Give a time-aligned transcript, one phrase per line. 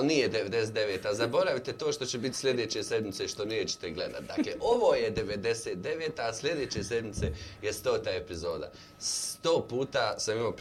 [0.00, 1.06] ali nije 99.
[1.06, 4.22] A zaboravite to što će biti sljedeće sedmice što nećete gledat.
[4.22, 6.10] Dakle, ovo je 99.
[6.16, 7.32] a sljedeće sedmice
[7.62, 8.22] je 100.
[8.22, 8.70] epizoda.
[9.00, 10.52] 100 puta sam imao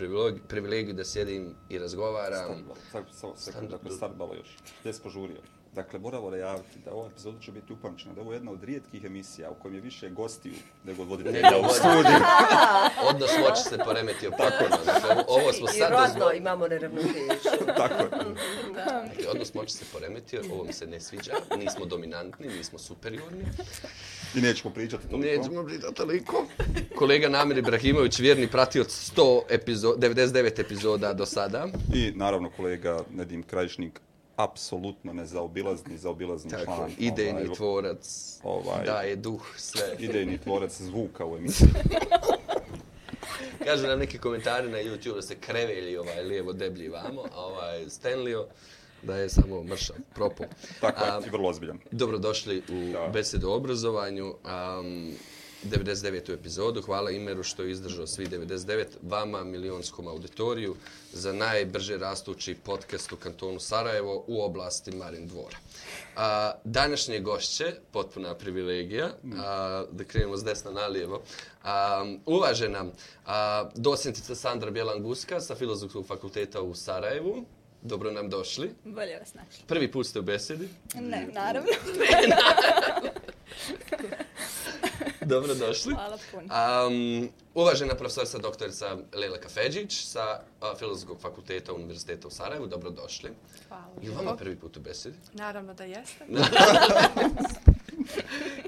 [0.47, 2.65] privilegiju da sjedim i razgovaram.
[3.11, 4.57] Samo sekund, dakle, start malo još.
[4.81, 5.37] Gdje si požurio?
[5.75, 9.03] Dakle, moramo najaviti da ova epizoda će biti upamćena, da ovo je jedna od rijetkih
[9.05, 12.19] emisija u kojem je više gostiju nego voditelja u studiju.
[13.09, 14.83] Odnos moći se poremetio potpuno.
[14.85, 15.77] Dakle, ovo smo sad...
[15.77, 17.65] I rodno imamo neravnotežu.
[17.77, 18.09] Tako je.
[18.75, 23.45] Dakle, odnos moći se poremetio, ovo mi se ne sviđa, nismo dominantni, nismo superiorni.
[24.35, 25.27] I nećemo pričati toliko.
[25.27, 26.45] Nećemo pričati toliko.
[26.95, 31.67] Kolega Namir Ibrahimović, vjerni pratio 100 epizoda, 99 epizoda do sada.
[31.93, 34.01] I naravno kolega Nedim Krajišnik,
[34.39, 36.91] apsolutno nezaobilazni, zaobilazni Tako, član.
[36.97, 39.95] idejni ovaj, tvorac, ovaj, daje duh, sve.
[39.99, 41.67] Idejni tvorac zvuka u emisiji.
[43.65, 47.85] Kažu nam neki komentari na YouTube da se krevelji ovaj lijevo deblji vamo, a ovaj
[47.85, 48.45] Stanleyo
[49.03, 50.43] da je samo mršav, propo.
[50.81, 51.79] Tako je, vrlo ozbiljan.
[51.91, 53.07] Dobrodošli u Da.
[53.07, 54.25] besedu o obrazovanju.
[54.25, 55.13] Um,
[55.63, 56.33] 99.
[56.33, 56.81] epizodu.
[56.81, 58.85] Hvala Imeru što je izdržao svi 99.
[59.01, 60.75] Vama, milionskom auditoriju,
[61.13, 65.57] za najbrže rastući podcast u kantonu Sarajevo u oblasti Marin Dvora.
[66.15, 71.21] A, današnje gošće, potpuna privilegija, a, da krenemo s desna na lijevo,
[71.63, 72.85] a, uvažena
[73.25, 77.45] a, docentica Sandra Bjelan-Guska sa Filozofskog fakulteta u Sarajevu.
[77.81, 78.71] Dobro nam došli.
[78.83, 79.63] Bolje vas našli.
[79.67, 80.69] Prvi put ste u besedi.
[80.95, 81.71] Ne, naravno.
[83.91, 84.09] Dobro
[85.59, 85.93] došli.
[85.93, 86.43] Hvala puno.
[86.87, 92.67] Um, uvažena profesorica doktorica Lela Kafeđić sa a, Filozofskog fakulteta Univerziteta u Sarajevu.
[92.67, 93.29] Dobro došli.
[93.67, 93.85] Hvala.
[94.01, 95.17] I vama prvi put u besedi.
[95.33, 96.25] Naravno da jeste.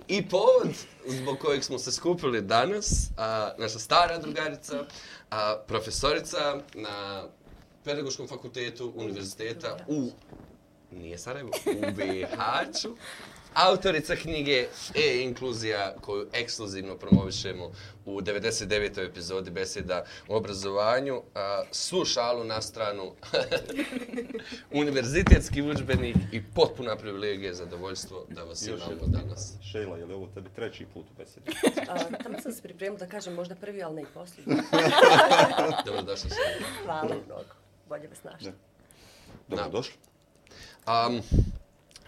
[0.08, 0.76] I povod
[1.08, 4.86] zbog kojeg smo se skupili danas, a, naša stara drugarica,
[5.30, 7.24] a, profesorica na
[7.84, 10.12] Pedagoškom fakultetu Univerziteta u
[10.92, 12.96] nije Sarajevo, u Bihaću.
[13.54, 17.72] Autorica knjige E-inkluzija koju ekskluzivno promovišemo
[18.06, 19.10] u 99.
[19.10, 21.22] epizodi beseda o obrazovanju.
[21.36, 23.12] A, svu šalu na stranu
[24.82, 29.54] univerzitetski učbenik i potpuna privilegija i zadovoljstvo da vas Još imamo danas.
[29.72, 31.52] Šejla, je li ovo tebi treći put u besedi?
[31.90, 34.56] A, tamo sam se pripremila da kažem možda prvi, ali ne i posljednji.
[35.86, 36.36] Dobrodošli se.
[36.86, 37.54] Hvala mnogo.
[37.90, 38.52] Bolje vas našli.
[39.48, 39.94] Dobro, došli.
[40.88, 41.22] Um,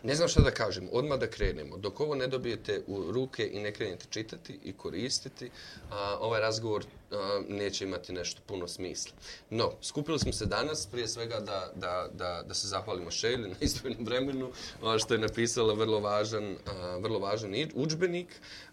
[0.03, 1.77] ne znam šta da kažem, odmah da krenemo.
[1.77, 5.49] Dok ovo ne dobijete u ruke i ne krenete čitati i koristiti,
[5.91, 9.13] a, ovaj razgovor a, neće imati nešto puno smisla.
[9.49, 13.55] No, skupili smo se danas prije svega da, da, da, da se zahvalimo Šejli na
[13.59, 14.51] izdvojenom vremenu,
[14.83, 17.71] a, što je napisala vrlo važan, a, vrlo važan učbenik.
[17.75, 18.27] udžbenik.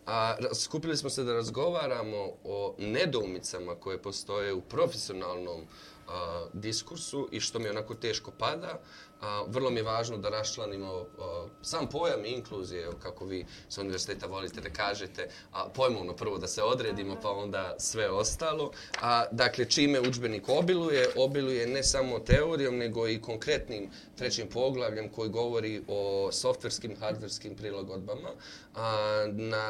[0.06, 5.60] A, skupili smo se da razgovaramo o nedoumicama koje postoje u profesionalnom
[6.08, 8.80] a, diskursu i što mi onako teško pada.
[9.20, 14.26] A, vrlo mi je važno da raščlanimo a, sam pojam inkluzije, kako vi sa univerziteta
[14.26, 18.70] volite da kažete, a, pojmovno prvo da se odredimo pa onda sve ostalo.
[19.00, 25.30] A, dakle, čime učbenik obiluje, obiluje ne samo teorijom, nego i konkretnim trećim poglavljem koji
[25.30, 28.30] govori o softverskim, hardverskim prilagodbama,
[28.74, 29.66] a, na,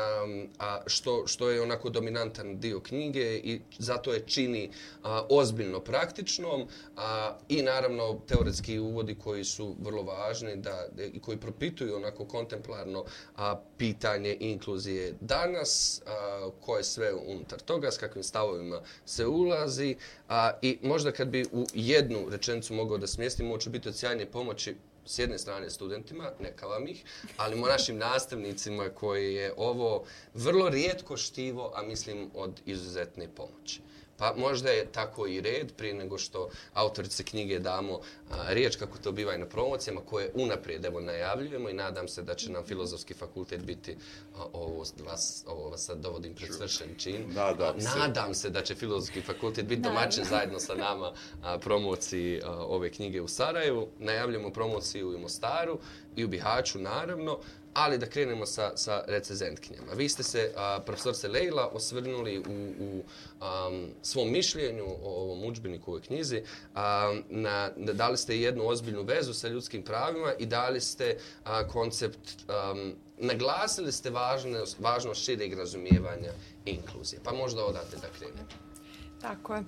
[0.59, 4.71] a, što, što je onako dominantan dio knjige i zato je čini
[5.03, 11.39] a, ozbiljno praktičnom a, i naravno teoretski uvodi koji su vrlo važni da, i koji
[11.39, 13.05] propituju onako kontemplarno
[13.37, 19.97] a, pitanje inkluzije danas, a, ko je sve unutar toga, s kakvim stavovima se ulazi
[20.29, 23.97] a, i možda kad bi u jednu rečenicu mogao da smjestim, ovo će biti od
[23.97, 24.75] sjajne pomoći
[25.07, 27.05] s jedne strane studentima, neka vam ih,
[27.37, 33.81] ali mo našim nastavnicima koji je ovo vrlo rijetko štivo, a mislim od izuzetne pomoći.
[34.21, 38.01] Pa možda je tako i red prije nego što autorice knjige damo
[38.31, 42.23] a, riječ kako to biva i na promocijama koje unaprijed evo najavljujemo i nadam se
[42.23, 43.97] da će nam filozofski fakultet biti
[44.37, 47.25] a, ovo vas ovo vas sad dovodim pred svršen čin.
[47.35, 47.99] Nadam A, se.
[47.99, 51.13] Nadam se da će filozofski fakultet biti domaćin zajedno sa nama
[51.43, 53.89] a, promociji a, ove knjige u Sarajevu.
[53.99, 55.79] Najavljamo promociju i u Mostaru
[56.17, 57.39] i u Bihaću naravno,
[57.75, 59.93] ali da krenemo sa, sa recezentkinjama.
[59.93, 63.03] Vi ste se, a, profesorce Lejla, osvrnuli u, u
[63.41, 63.71] a,
[64.03, 66.43] svom mišljenju o ovom udžbeniku u ovoj knjizi,
[66.75, 71.69] a, na, da dali ste jednu ozbiljnu vezu sa ljudskim pravima i dali ste a,
[71.69, 72.75] koncept, a,
[73.19, 76.33] naglasili ste važnost, važnost šireg razumijevanja
[76.65, 77.21] inkluzije.
[77.25, 78.49] Pa možda odate da krenemo.
[79.21, 79.65] Tako je.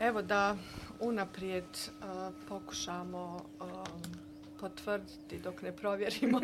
[0.00, 0.56] Evo da
[1.00, 4.17] unaprijed uh, pokušamo um,
[4.60, 6.40] potvrditi dok ne provjerimo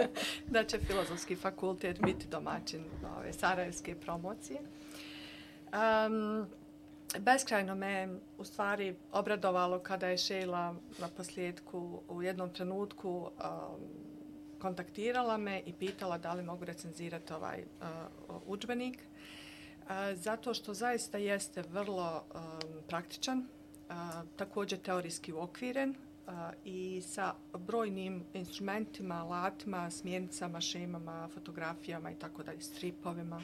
[0.54, 2.84] da će Filozofski fakultet biti domaćin
[3.18, 4.60] ove sarajevske promocije.
[5.72, 6.46] Um,
[7.18, 8.08] beskrajno me
[8.38, 13.30] u stvari obradovalo kada je Sheila na posljedku u jednom trenutku um,
[14.58, 17.62] kontaktirala me i pitala da li mogu recenzirati ovaj
[18.28, 18.98] uh, učbenik.
[18.98, 22.40] Uh, zato što zaista jeste vrlo um,
[22.88, 23.94] praktičan, uh,
[24.36, 25.94] također teorijski uokviren
[26.64, 33.42] i sa brojnim instrumentima, alatima, smjernicama, šemama, fotografijama i tako dalje, stripovima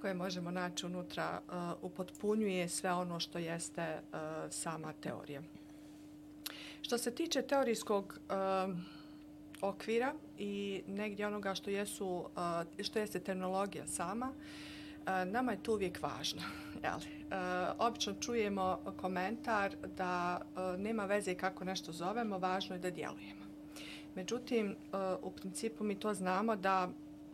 [0.00, 4.18] koje možemo naći unutra uh, upotpunjuje sve ono što jeste uh,
[4.50, 5.42] sama teorija.
[6.82, 8.76] Što se tiče teorijskog uh,
[9.60, 14.34] okvira i negdje onoga što jesu uh, što jeste terminologija sama, uh,
[15.26, 16.42] nama je to uvijek važno.
[16.84, 17.24] Jeli?
[17.24, 20.40] Uh, obično čujemo komentar da
[20.78, 23.44] nema veze kako nešto zovemo, važno je da djelujemo.
[24.14, 24.76] Međutim,
[25.22, 26.88] u principu mi to znamo da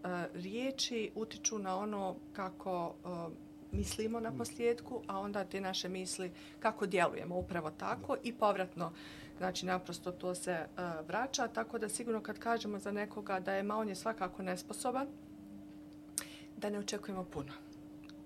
[0.04, 3.08] E, riječi utiču na ono kako e,
[3.72, 8.92] mislimo na posljedku, a onda te naše misli kako djelujemo upravo tako i povratno
[9.38, 13.62] Znači, naprosto to se uh, vraća, tako da sigurno kad kažemo za nekoga da je,
[13.62, 15.06] ma on je svakako nesposoban,
[16.60, 17.52] da ne očekujemo puno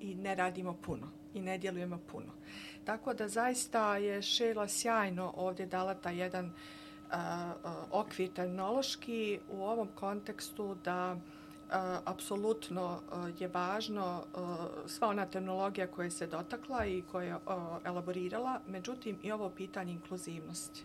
[0.00, 2.32] i ne radimo puno i ne djelujemo puno.
[2.84, 6.52] Tako da zaista je Šela sjajno ovdje dala taj jedan
[7.10, 11.16] a, a, okvir tehnološki u ovom kontekstu da
[11.70, 13.00] a, apsolutno
[13.38, 14.24] je važno
[14.86, 17.36] sva ona tehnologija koja se dotakla i koja je
[17.84, 20.84] elaborirala, međutim i ovo pitanje inkluzivnosti.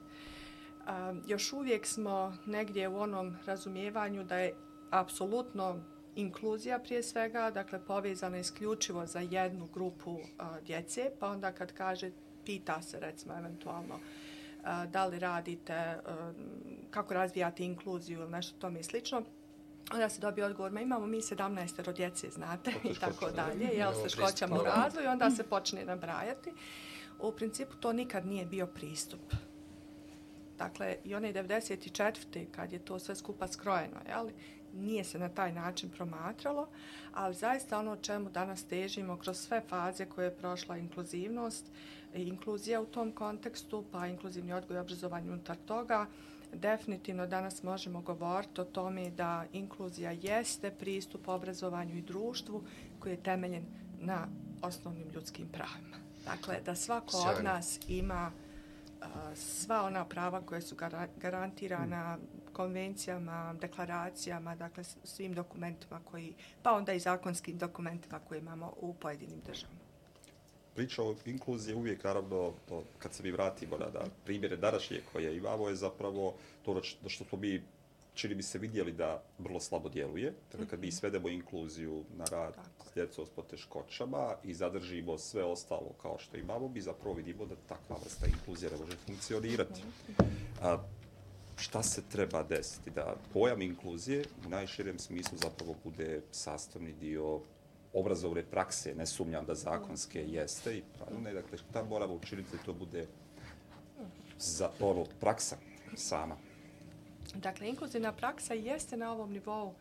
[1.28, 4.54] Još uvijek smo negdje u onom razumijevanju da je
[4.90, 5.80] apsolutno
[6.20, 10.20] inkluzija prije svega, dakle povezana isključivo za jednu grupu
[10.66, 12.12] djece, pa onda kad kaže,
[12.46, 14.00] pita se recimo eventualno
[14.88, 16.00] da li radite,
[16.90, 19.24] kako razvijate inkluziju ili nešto to mi slično,
[19.94, 24.10] onda se dobije odgovor, ma imamo mi 17 djece, znate, i tako dalje, jel se
[24.10, 26.54] škoćamo u razvoju, onda se počne nabrajati.
[27.20, 29.34] U principu to nikad nije bio pristup.
[30.58, 32.46] Dakle, i one 94.
[32.52, 34.30] kad je to sve skupa skrojeno, jel,
[34.74, 36.68] nije se na taj način promatralo,
[37.14, 41.66] ali zaista ono čemu danas težimo kroz sve faze koje je prošla inkluzivnost,
[42.14, 46.06] inkluzija u tom kontekstu, pa inkluzivni odgoj i obrazovanje unutar toga,
[46.54, 52.64] definitivno danas možemo govoriti o tome da inkluzija jeste pristup obrazovanju i društvu
[53.00, 53.66] koji je temeljen
[54.00, 54.28] na
[54.62, 55.98] osnovnim ljudskim pravima.
[56.26, 57.38] Dakle, da svako Sjajno.
[57.38, 60.76] od nas ima uh, sva ona prava koje su
[61.18, 62.18] garantirana
[62.60, 66.34] konvencijama, deklaracijama, dakle svim dokumentima koji,
[66.64, 69.80] pa onda i zakonskim dokumentima koje imamo u pojedinim državama
[70.80, 75.38] priča o inkluziji uvijek, naravno, to, kad se mi vratimo na da, primjere današnje koje
[75.38, 76.34] imamo, je zapravo
[76.66, 77.62] to da što smo mi
[78.14, 80.34] čini bi se vidjeli da vrlo slabo djeluje.
[80.52, 80.96] Dakle, kad mi mhm.
[80.96, 82.54] svedemo inkluziju na rad
[82.90, 87.56] s djecom s poteškoćama i zadržimo sve ostalo kao što imamo, mi zapravo vidimo da
[87.68, 89.82] takva vrsta inkluzija ne može funkcionirati.
[90.10, 90.24] Mhm.
[90.62, 90.78] A,
[91.60, 92.90] šta se treba desiti?
[92.90, 97.40] Da pojam inkluzije u najširem smislu zapravo bude sastavni dio
[97.94, 102.74] obrazovne prakse, ne sumnjam da zakonske jeste i pravilne, dakle, šta moramo učiniti da to
[102.74, 103.08] bude
[104.40, 105.58] za ono praksa
[105.96, 106.38] sama?
[107.36, 109.74] Dakle, inkluzivna praksa jeste na ovom nivou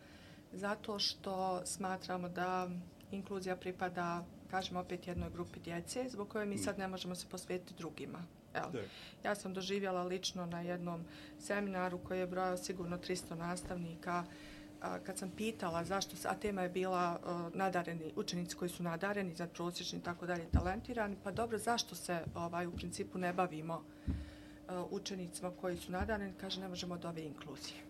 [0.53, 2.71] zato što smatramo da
[3.11, 7.75] inkluzija pripada, kažemo opet, jednoj grupi djece, zbog koje mi sad ne možemo se posvetiti
[7.79, 8.19] drugima.
[8.59, 8.85] Evo,
[9.25, 11.05] ja sam doživjela lično na jednom
[11.39, 14.25] seminaru koji je brojao sigurno 300 nastavnika,
[14.81, 17.21] kad sam pitala zašto, a tema je bila
[17.55, 22.25] nadareni, učenici koji su nadareni, za prosječni i tako dalje, talentirani, pa dobro, zašto se
[22.35, 23.85] ovaj u principu ne bavimo
[24.91, 27.89] učenicima koji su nadareni, kaže, ne možemo od ove inkluzije.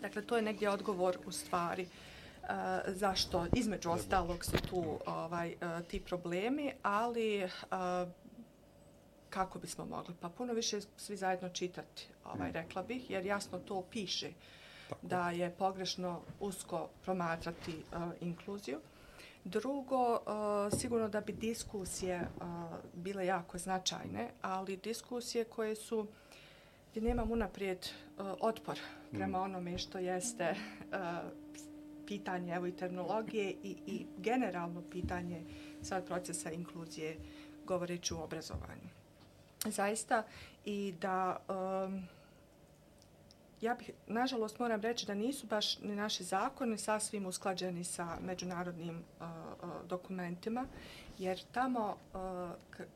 [0.00, 2.48] Dakle, to je negdje odgovor u stvari uh,
[2.86, 7.50] zašto, između ostalog, su tu ovaj, uh, ti problemi, ali uh,
[9.34, 10.14] kako bismo mogli?
[10.20, 12.52] Pa puno više svi zajedno čitati, ovaj, hmm.
[12.52, 14.30] rekla bih, jer jasno to piše
[14.88, 15.06] Tako.
[15.06, 18.80] da je pogrešno usko promatrati uh, inkluziju.
[19.44, 22.44] Drugo, uh, sigurno da bi diskusije uh,
[22.94, 26.06] bile jako značajne, ali diskusije koje su
[26.90, 28.78] gdje nemam unaprijed uh, otpor
[29.10, 29.42] prema mm.
[29.42, 30.96] onome što jeste uh,
[32.06, 35.42] pitanje evo, i terminologije i, i generalno pitanje
[35.82, 37.16] sad procesa inkluzije
[37.64, 39.03] govoreći u obrazovanju.
[39.64, 40.22] Zaista.
[40.64, 42.08] I da um,
[43.60, 49.04] ja bih, nažalost, moram reći da nisu baš ni naši zakoni sasvim usklađeni sa međunarodnim
[49.20, 49.26] uh,
[49.62, 50.66] uh dokumentima,
[51.18, 52.86] jer tamo uh,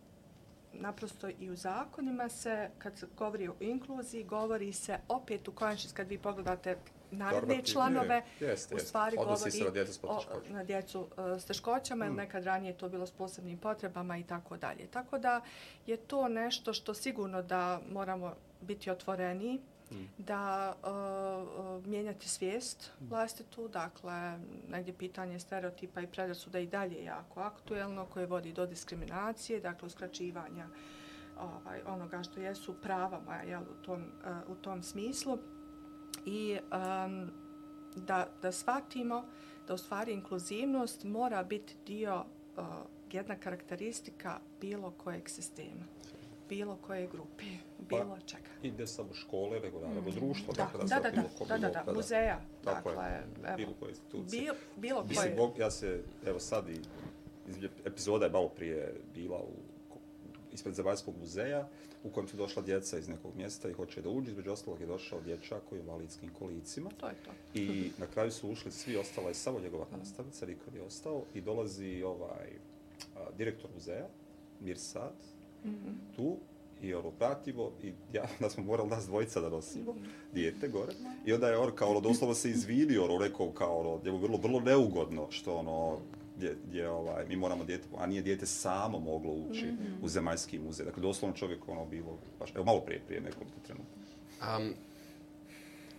[0.72, 5.94] naprosto i u zakonima se, kad se govori o inkluziji, govori se opet u konačnici,
[5.94, 6.78] kad vi pogledate
[7.10, 12.06] naredne članove, je, jeste, u stvari Odnosi govori djecu o- na djecu e, s teškoćama,
[12.06, 14.86] ili nekad ranije to bilo s posebnim potrebama i tako dalje.
[14.86, 15.40] Tako da
[15.86, 19.60] je to nešto što sigurno da moramo biti otvoreniji,
[20.18, 24.38] da e, e, mijenjati svijest vlastitu, dakle,
[24.68, 29.86] negdje pitanje stereotipa i predrasuda i dalje je jako aktuelno, koje vodi do diskriminacije, dakle,
[29.86, 30.66] uskraćivanja
[31.40, 35.38] ovaj, onoga što jesu prava moja jel, u, tom, e, u tom smislu.
[36.28, 37.30] I em,
[37.96, 39.24] da, da shvatimo
[39.68, 42.24] da u stvari inkluzivnost mora biti dio,
[42.56, 42.64] uh,
[43.12, 45.84] jedna karakteristika bilo kojeg sistema,
[46.48, 47.44] bilo koje grupe,
[47.80, 48.48] bilo čega.
[48.62, 50.52] I ne samo škole, nego naravno društvo.
[50.52, 50.56] Mm.
[50.56, 53.56] Da, dakle, da, da, bilo da, da, da, mogu- da, muzeja, Tako dakle, je, evo,
[53.56, 54.42] bilo koje institucije.
[54.42, 55.36] bilo, bilo Mislim, koje.
[55.38, 56.80] mog- ja se, evo sad i
[57.84, 59.52] epizoda je malo prije bila u,
[60.52, 61.68] ispred Zemaljskog muzeja
[62.04, 64.30] u kojem su došla djeca iz nekog mjesta i hoće da uđu.
[64.30, 66.90] Između ostalog je došao dječak koji je u invalidskim kolicima.
[67.00, 67.30] To je to.
[67.54, 71.22] I na kraju su ušli svi, ostala je samo njegova nastavnica, niko nije ostao.
[71.34, 72.48] I dolazi ovaj
[73.16, 74.06] a, direktor muzeja,
[74.60, 75.14] Mirsad,
[76.16, 76.36] tu
[76.82, 79.94] i ono pratimo i ja, da smo morali nas dvojica da nosimo,
[80.34, 80.92] dijete gore.
[81.26, 84.38] I onda je on kao ono, doslovno se izvinio, ono, rekao kao ono, njemu vrlo,
[84.38, 85.98] vrlo neugodno što ono,
[86.38, 90.86] gdje, gdje ovaj, mi moramo dijete, a nije dijete samo moglo ući u zemaljski muzej.
[90.86, 93.94] Dakle, doslovno čovjek ono bilo, baš, evo malo prije, prije nekoliko trenutka.
[94.56, 94.74] Um,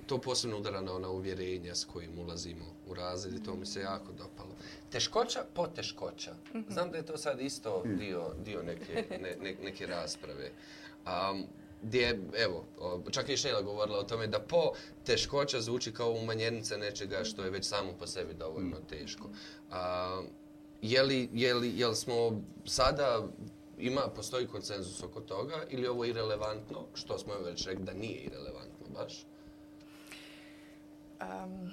[0.05, 3.79] to posebno udara na ona uvjerenja s kojim ulazimo u razred i to mi se
[3.79, 4.55] jako dopalo.
[4.91, 6.35] Teškoća po teškoća.
[6.69, 10.51] Znam da je to sad isto dio, dio neke, ne, ne, neke rasprave.
[11.05, 11.43] Um,
[11.81, 12.65] gdje, evo,
[13.11, 14.71] čak je i Šela govorila o tome da po
[15.05, 19.27] teškoća zvuči kao umanjenica nečega što je već samo po sebi dovoljno teško.
[19.27, 20.27] Um,
[20.81, 23.27] je li, je li, je li smo sada
[23.77, 27.93] ima, postoji konsenzus oko toga ili je ovo irelevantno, što smo evo već rekli da
[27.93, 29.25] nije irelevantno baš?
[31.21, 31.71] Um,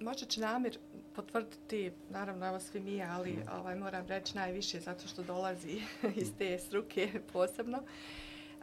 [0.00, 0.78] možda će Namir
[1.14, 5.82] potvrditi, naravno evo svi mi, ali ovaj, moram reći najviše zato što dolazi
[6.22, 7.82] iz te struke posebno.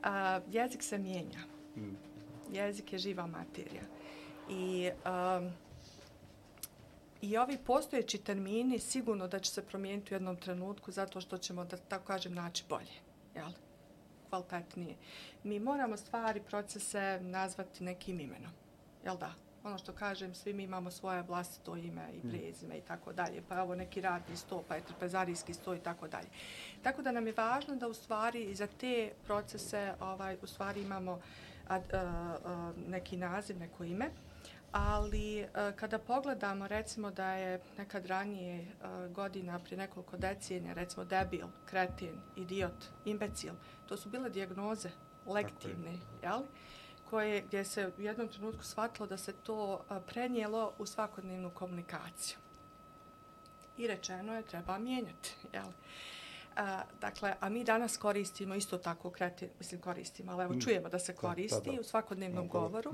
[0.04, 1.40] A, jezik se mijenja.
[2.52, 3.84] Jezik je živa materija.
[4.50, 5.52] I, um,
[7.22, 11.66] I ovi postojeći termini sigurno da će se promijeniti u jednom trenutku zato što ćemo,
[11.66, 12.94] da tako kažem, naći bolje.
[13.36, 13.52] Jel?
[14.30, 14.96] Kvalitetnije.
[15.44, 18.52] Mi moramo stvari, procese nazvati nekim imenom.
[19.06, 19.34] Jel da?
[19.64, 23.42] Ono što kažem, svi mi imamo svoje vlastito ime i prezime i tako dalje.
[23.50, 26.28] Pa ovo neki radni sto, pa je trpezarijski sto i tako dalje.
[26.84, 31.20] Tako da nam je važno da u stvari za te procese ovaj, u stvari imamo
[31.68, 31.98] ad, a,
[32.46, 34.10] a, neki naziv, neko ime.
[34.72, 41.06] Ali a, kada pogledamo recimo da je nekad ranije a, godina, prije nekoliko decenija, recimo
[41.06, 43.54] debil, kretin, idiot, imbecil,
[43.88, 44.90] to su bile dijagnoze
[45.26, 46.42] legitimne, jel?
[47.10, 52.38] Koje, gdje se u jednom trenutku shvatilo da se to prenijelo u svakodnevnu komunikaciju.
[53.78, 55.72] I rečeno je treba mijenjati, jel?
[56.56, 61.00] A, dakle, a mi danas koristimo isto tako kretin, mislim koristimo, ali evo čujemo da
[61.00, 61.82] se koristi da, da.
[61.82, 62.94] u svakodnevnom govoru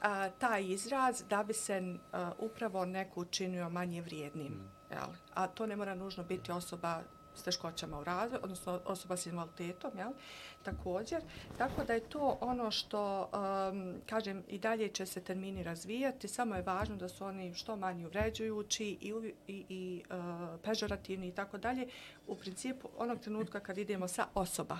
[0.00, 4.70] a, taj izraz da bi se a, upravo neko učinio manje vrijednim.
[4.90, 5.08] Jel?
[5.34, 7.02] A to ne mora nužno biti osoba
[7.38, 10.12] s teškoćama u razvoju, odnosno osoba s invaliditetom, jel?
[10.62, 11.22] također.
[11.58, 16.54] Tako da je to ono što, um, kažem, i dalje će se termini razvijati, samo
[16.54, 19.12] je važno da su oni što manje uvređujući i,
[19.46, 21.88] i, i uh, pežorativni i tako dalje.
[22.26, 24.78] U principu, onog trenutka kad idemo sa osoba,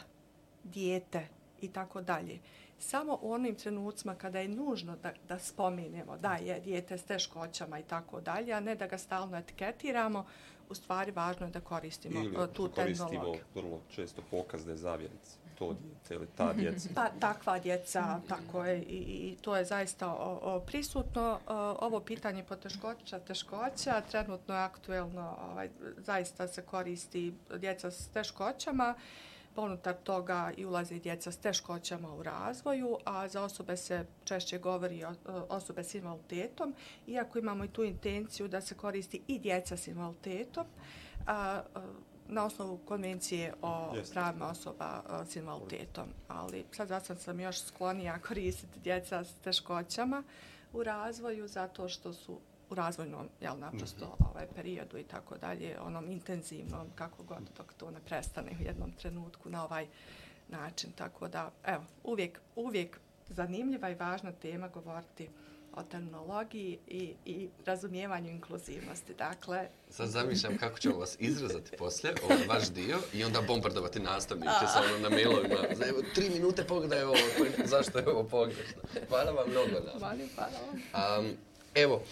[0.65, 1.29] dijete
[1.61, 2.39] i tako dalje,
[2.79, 7.79] samo u onim trenucima kada je nužno da, da spomenemo da je dijete s teškoćama
[7.79, 10.27] i tako dalje, a ne da ga stalno etiketiramo,
[10.71, 13.45] u stvari važno je da koristimo Ili uh, tu koristimo terminologiju.
[13.55, 15.37] vrlo često pokazne zavjerice.
[15.59, 16.89] To dijete ili ta djeca.
[16.95, 21.41] Pa takva djeca, tako je, i, i to je zaista o, o, prisutno.
[21.47, 28.95] O, ovo pitanje poteškoća, teškoća, trenutno je aktuelno, ovaj, zaista se koristi djeca s teškoćama,
[29.55, 34.59] ponutar toga i ulaze i djeca s teškoćama u razvoju, a za osobe se češće
[34.59, 36.75] govori o, o- osobe s invaliditetom,
[37.07, 40.67] iako imamo i tu intenciju da se koristi i djeca s invaliditetom,
[41.27, 41.35] a,
[41.75, 41.83] a,
[42.29, 44.13] na osnovu konvencije o Jeste.
[44.15, 46.05] pravima osoba a, s invaliditetom.
[46.29, 50.23] Ali sad zato sam još sklonija koristiti djeca s teškoćama
[50.73, 56.11] u razvoju zato što su u razvojnom, jel, naprosto, ovaj, periodu i tako dalje, onom
[56.11, 59.87] intenzivnom, kako god, dok to ne prestane u jednom trenutku na ovaj
[60.49, 60.93] način.
[60.93, 65.29] Tako da, evo, uvijek, uvijek zanimljiva i važna tema govoriti
[65.75, 69.15] o terminologiji i, i razumijevanju inkluzivnosti.
[69.15, 74.67] Dakle, Sad zamišljam kako ćemo vas izrezati poslije, ovaj vaš dio, i onda bombardovati nastavnike
[74.73, 75.55] sa ono na mailovima.
[75.89, 77.17] Evo, tri minute pogledaj ovo,
[77.65, 78.83] zašto je ovo pogrešno.
[79.09, 79.71] Hvala vam mnogo
[80.35, 81.25] hvala vam.
[81.25, 82.03] Um, Evo,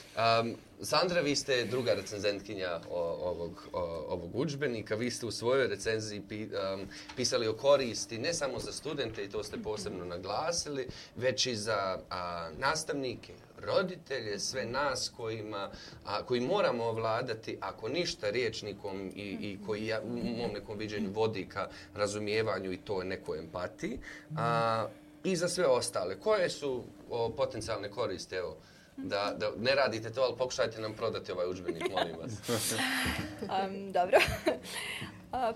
[0.42, 4.94] um, Sandra, vi ste druga recenzentkinja o, ovog, o, ovog učbenika.
[4.94, 9.30] Vi ste u svojoj recenziji pi, um, pisali o koristi ne samo za studente, i
[9.30, 15.70] to ste posebno naglasili, već i za a, nastavnike, roditelje, sve nas kojima,
[16.04, 21.10] a, koji moramo ovladati, ako ništa, riječnikom i, i koji ja, u mom nekom viđenju
[21.10, 23.98] vodi ka razumijevanju i to nekoj empatiji.
[24.36, 24.86] A,
[25.25, 26.20] I za sve ostale.
[26.20, 28.56] Koje su o, potencijalne koriste, evo,
[28.96, 32.32] da, da ne radite to, ali pokušajte nam prodati ovaj učbenik, molim vas.
[33.66, 34.18] um, dobro.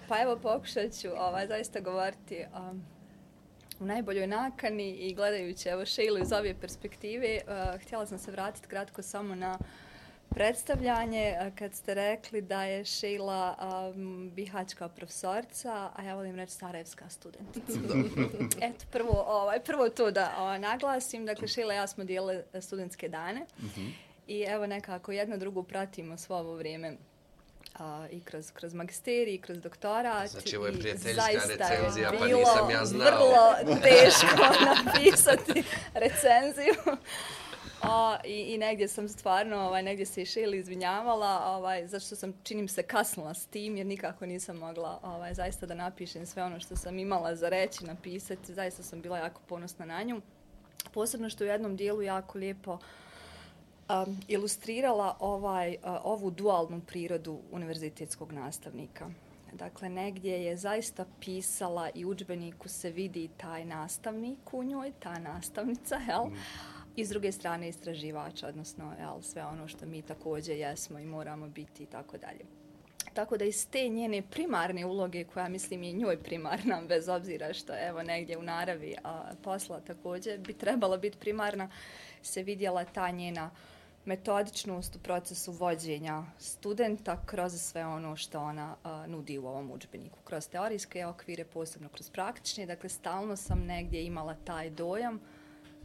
[0.08, 2.82] Pa evo pokušat ću ovaj, zaista govoriti um,
[3.80, 8.68] u najboljoj nakani i gledajući evo Šeilu iz ove perspektive, uh, htjela sam se vratiti
[8.68, 9.58] kratko samo na
[10.30, 13.56] predstavljanje kad ste rekli da je Sheila
[13.94, 17.78] um, bihačka profesorca, a ja volim reći sarajevska studentica.
[18.68, 21.26] Eto, prvo, ovaj, prvo to da ovaj, naglasim.
[21.26, 23.40] Dakle, Sheila i ja smo dijele studentske dane.
[23.40, 23.90] Mm -hmm.
[24.26, 26.96] I evo nekako jedno drugu pratimo svo ovo vrijeme
[27.78, 30.30] a, i kroz, kroz magisterij, i kroz doktorat.
[30.30, 33.10] Znači, ovo je prijateljska recenzija, pa nisam ja znao.
[33.10, 34.36] vrlo teško
[34.70, 36.74] napisati recenziju.
[37.82, 42.32] O, i, I negdje sam stvarno, ovaj, negdje se iša ili izvinjavala, ovaj, zašto sam,
[42.42, 46.60] činim se, kasnila s tim, jer nikako nisam mogla ovaj, zaista da napišem sve ono
[46.60, 48.54] što sam imala za reći, napisati.
[48.54, 50.20] Zaista sam bila jako ponosna na nju.
[50.92, 58.32] Posebno što u jednom dijelu jako lijepo um, ilustrirala ovaj, uh, ovu dualnu prirodu univerzitetskog
[58.32, 59.10] nastavnika.
[59.52, 65.96] Dakle, negdje je zaista pisala i učbeniku se vidi taj nastavnik u njoj, ta nastavnica,
[66.08, 66.24] jel?
[66.24, 66.36] Mm.
[67.00, 71.48] I s druge strane istraživača, odnosno jel, sve ono što mi također jesmo i moramo
[71.48, 72.44] biti i tako dalje.
[73.14, 77.72] Tako da iz te njene primarne uloge, koja mislim je njoj primarna, bez obzira što
[77.88, 81.70] evo negdje u naravi a, posla također, bi trebala biti primarna,
[82.22, 83.50] se vidjela ta njena
[84.04, 90.18] metodičnost u procesu vođenja studenta kroz sve ono što ona a, nudi u ovom učbeniku.
[90.24, 92.66] Kroz teorijske okvire, posebno kroz praktične.
[92.66, 95.20] Dakle, stalno sam negdje imala taj dojam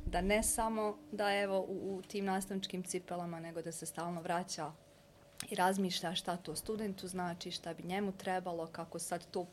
[0.06, 4.72] da ne samo da evo u, u tim nastavničkim cipelama, nego da se stalno vraća
[5.50, 9.46] i razmišlja šta to studentu znači, šta bi njemu trebalo, kako sad to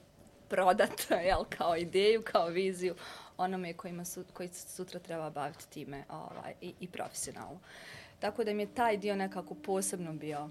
[0.48, 2.94] prodat jel, kao ideju, kao viziju
[3.36, 7.60] onome kojima su, koji sutra treba baviti time ovaj, i, i profesionalno.
[8.20, 10.48] Tako da mi je taj dio nekako posebno bio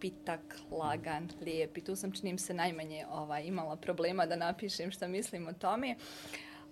[0.00, 5.08] pitak, lagan, lijep i tu sam činim se najmanje ovaj, imala problema da napišem šta
[5.08, 5.96] mislim o tome.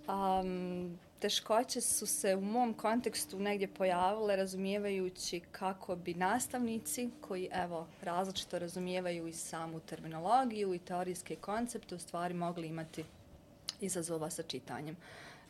[0.09, 7.87] Um, teškoće su se u mom kontekstu negdje pojavile razumijevajući kako bi nastavnici koji evo
[8.03, 13.05] različito razumijevaju i samu terminologiju i teorijske koncepte u stvari mogli imati
[13.81, 14.97] izazova sa čitanjem.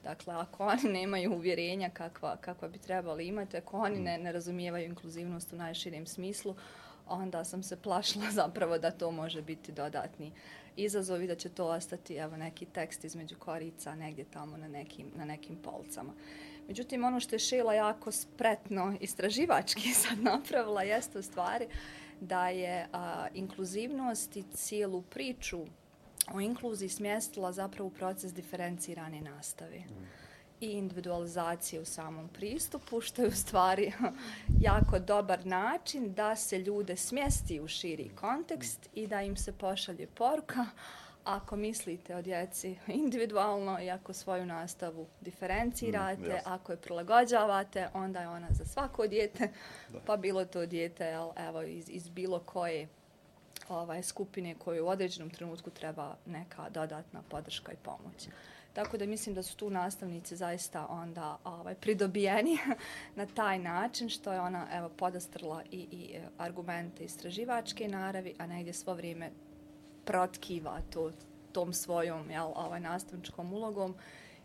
[0.03, 4.85] Dakle, ako oni nemaju uvjerenja kakva, kakva bi trebali imati, ako oni ne, ne razumijevaju
[4.85, 6.55] inkluzivnost u najširijem smislu,
[7.09, 10.33] onda sam se plašila zapravo da to može biti dodatni
[10.77, 15.07] izazov i da će to ostati evo, neki tekst između korica negdje tamo na nekim,
[15.17, 16.13] na nekim polcama.
[16.69, 21.67] Međutim, ono što je Šila jako spretno istraživački sad napravila jeste u stvari
[22.21, 25.67] da je a, inkluzivnost i cijelu priču
[26.35, 30.05] o inkluziji smjestila zapravo u proces diferencirane nastave mhm
[30.61, 33.93] i individualizacije u samom pristupu, što je u stvari
[34.69, 40.07] jako dobar način da se ljude smjesti u širi kontekst i da im se pošalje
[40.07, 40.67] poruka
[41.27, 48.21] ako mislite o djeci individualno i ako svoju nastavu diferencirate, mm, ako je prilagođavate, onda
[48.21, 49.49] je ona za svako djete,
[50.07, 51.05] pa bilo to djete
[51.37, 52.89] evo, iz, iz bilo koje
[53.69, 58.29] ovaj, skupine koje u određenom trenutku treba neka dodatna podrška i pomoć.
[58.77, 62.59] Tako da mislim da su tu nastavnici zaista onda ovaj, pridobijeni
[63.17, 68.47] na taj način što je ona evo, podastrla i, i e, argumente istraživačke naravi, a
[68.47, 69.31] negdje svo vrijeme
[70.05, 71.13] protkiva to,
[71.53, 73.95] tom svojom jel, ovaj, nastavničkom ulogom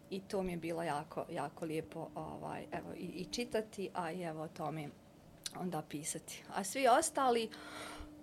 [0.10, 4.22] i to mi je bilo jako, jako lijepo ovaj, evo, i, i čitati, a i
[4.22, 4.90] evo to mi
[5.60, 6.44] onda pisati.
[6.56, 7.50] A svi ostali,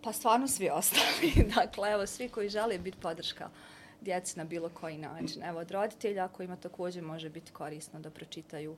[0.03, 1.33] Pa stvarno svi ostali.
[1.57, 3.51] dakle, evo, svi koji žele biti podrška
[4.01, 5.43] djeci na bilo koji način.
[5.43, 8.77] Evo, od roditelja kojima također može biti korisno da pročitaju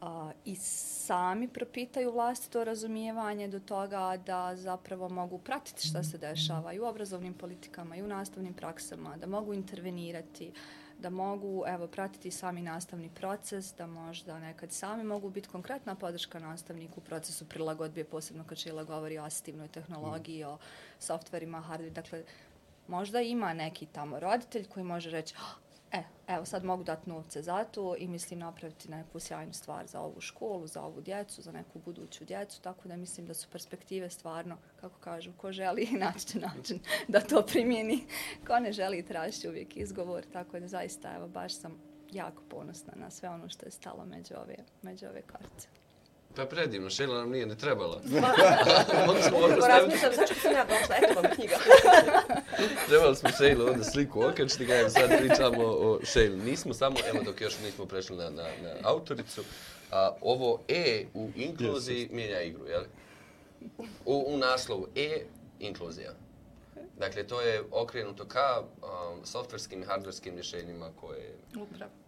[0.00, 6.72] a, i sami propitaju vlastito razumijevanje do toga da zapravo mogu pratiti šta se dešava
[6.72, 10.52] i u obrazovnim politikama i u nastavnim praksama, da mogu intervenirati,
[10.98, 16.38] da mogu evo pratiti sami nastavni proces, da možda nekad sami mogu biti konkretna podrška
[16.38, 20.48] nastavniku u procesu prilagodbe, posebno kad Šila govori o asistivnoj tehnologiji, mm.
[20.48, 20.58] o
[20.98, 22.24] softverima, hardware, dakle,
[22.88, 27.42] možda ima neki tamo roditelj koji može reći oh, E, evo sad mogu dati novce
[27.42, 31.52] za to i mislim napraviti neku sjajnu stvar za ovu školu, za ovu djecu, za
[31.52, 36.26] neku buduću djecu, tako da mislim da su perspektive stvarno, kako kažu, ko želi naći
[36.26, 38.04] će način da to primjeni,
[38.46, 41.80] ko ne želi tražiti uvijek izgovor, tako da zaista evo baš sam
[42.12, 45.68] jako ponosna na sve ono što je stalo među ove, među ove kartice.
[46.36, 48.00] Pa predivno, Šela nam nije ne trebala.
[49.28, 51.56] Smo Upravo razmišljam zašto sam ja došla, eto vam knjiga.
[52.88, 56.36] Trebali smo Šejlu onda sliku okačiti ga, sad pričamo o Šejlu.
[56.36, 59.42] Nismo samo, evo dok još nismo prešli na, na, na autoricu,
[59.90, 62.82] a ovo E u inkluziji mijenja igru, jel?
[64.04, 65.24] U, u naslovu E
[65.60, 66.12] inkluzija.
[66.98, 72.01] Dakle, to je okrenuto ka um, softverskim i hardverskim rješenjima koje Upravo.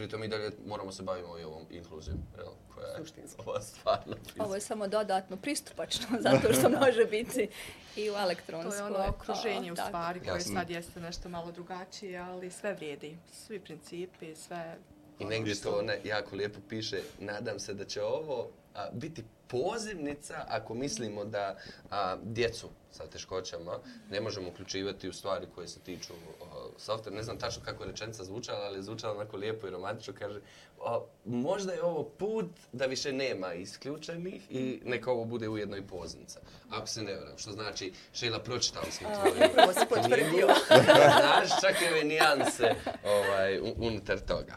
[0.00, 2.46] Pritom i dalje moramo se bavimo i ovom inkluzijom, jel?
[2.74, 3.40] Koja je Suštinski.
[3.40, 7.48] ova stvarno Ovo je samo dodatno pristupačno, zato što može biti
[7.96, 8.74] i u To elektronsko.
[8.74, 13.16] je ono okruženje u stvari koje sad jeste nešto malo drugačije, ali sve vrijedi.
[13.32, 14.76] Svi principi, sve...
[15.18, 18.88] I ono negdje što- to ne, jako lijepo piše, nadam se da će ovo a,
[18.92, 21.56] biti pozivnica ako mislimo da
[21.90, 23.78] a, djecu sa teškoćama
[24.10, 27.16] ne možemo uključivati u stvari koje se tiču o, softvera.
[27.16, 30.14] Ne znam tačno kako je rečenica zvučala, ali je zvučala onako lijepo i romantično.
[30.18, 30.40] Kaže,
[30.78, 35.86] o, možda je ovo put da više nema isključenih i neka ovo bude ujedno i
[35.86, 36.40] pozivnica.
[36.70, 40.28] Ako se ne varam, što znači, Šejla, pročitali smo tvoju Upravo si potvrdio.
[40.28, 40.52] knjigu.
[41.20, 44.56] Znaš čak i ove nijanse ovaj, unutar toga.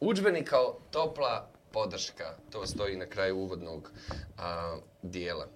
[0.00, 3.90] Udžbenik kao topla podrška, to stoji na kraju uvodnog
[4.38, 5.46] a, dijela.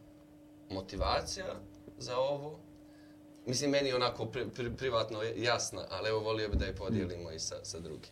[0.70, 1.60] Motivacija
[1.98, 2.58] za ovo,
[3.46, 7.30] mislim, meni je onako pri, pri, privatno jasna, ali evo volio bi da je podijelimo
[7.30, 8.10] i sa, sa drugim.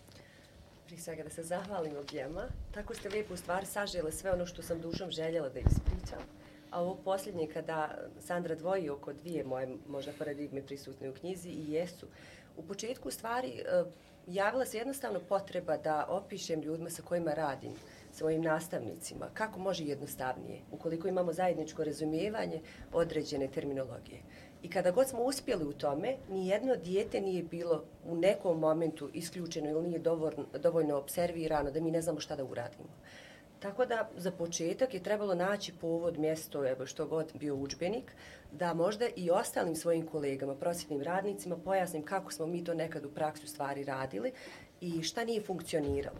[0.86, 2.48] Prije svega da se zahvalim objema.
[2.74, 6.22] Tako ste lijepo u stvari sažele sve ono što sam dušom željela da ispričam.
[6.70, 11.72] A ovo posljednje kada Sandra dvoji oko dvije moje možda paradigme prisutne u knjizi i
[11.72, 12.06] jesu.
[12.56, 13.84] U početku stvari e,
[14.26, 17.72] javila se jednostavno potreba da opišem ljudima sa kojima radim,
[18.12, 22.60] svojim nastavnicima, kako može jednostavnije, ukoliko imamo zajedničko razumijevanje
[22.92, 24.20] određene terminologije.
[24.62, 29.10] I kada god smo uspjeli u tome, ni jedno dijete nije bilo u nekom momentu
[29.12, 32.88] isključeno ili nije dovoljno, dovoljno observirano da mi ne znamo šta da uradimo.
[33.64, 38.12] Tako da za početak je trebalo naći povod, mjesto, evo što god bio učbenik,
[38.52, 43.10] da možda i ostalim svojim kolegama, prosjetnim radnicima, pojasnim kako smo mi to nekad u
[43.10, 44.32] praksu stvari radili
[44.80, 46.16] i šta nije funkcioniralo,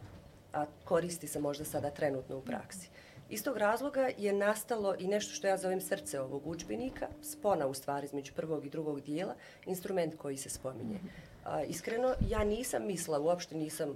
[0.53, 2.89] a koristi se možda sada trenutno u praksi.
[3.31, 7.75] Iz tog razloga je nastalo i nešto što ja zovem srce ovog učbenika, spona u
[7.75, 9.35] stvari između prvog i drugog dijela,
[9.67, 10.99] instrument koji se spominje.
[11.45, 13.95] A, iskreno, ja nisam mislila, uopšte nisam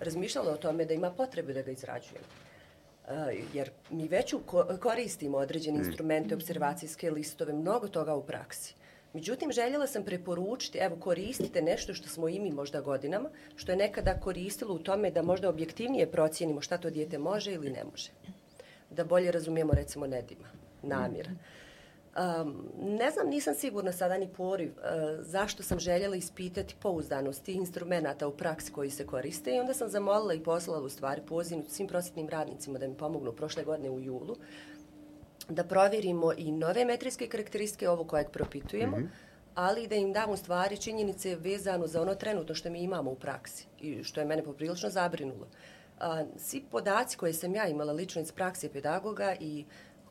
[0.00, 2.24] razmišljala o tome da ima potrebe da ga izrađujem.
[3.10, 3.14] Uh,
[3.54, 4.34] jer mi već
[4.80, 8.74] koristimo određene instrumente, observacijske listove, mnogo toga u praksi.
[9.12, 13.76] Međutim, željela sam preporučiti, evo, koristite nešto što smo i mi možda godinama, što je
[13.76, 18.10] nekada koristilo u tome da možda objektivnije procijenimo šta to dijete može ili ne može.
[18.90, 20.48] Da bolje razumijemo, recimo, nedima,
[20.82, 21.30] namjera.
[22.18, 24.84] Um, ne znam, nisam sigurna sada ni poriv uh,
[25.20, 29.88] zašto sam željela ispitati pouzdanost tih instrumenta u praksi koji se koriste i onda sam
[29.88, 34.00] zamolila i poslala u stvari poziv svim prosjetnim radnicima da mi pomognu prošle godine u
[34.00, 34.36] julu
[35.48, 39.08] da provjerimo i nove metrijske karakteristike ovo kojeg propitujemo, mm -hmm.
[39.54, 43.14] ali da im damo u stvari činjenice vezano za ono trenutno što mi imamo u
[43.14, 45.46] praksi i što je mene poprilično zabrinulo.
[46.00, 49.64] A, svi podaci koje sam ja imala lično iz prakse pedagoga i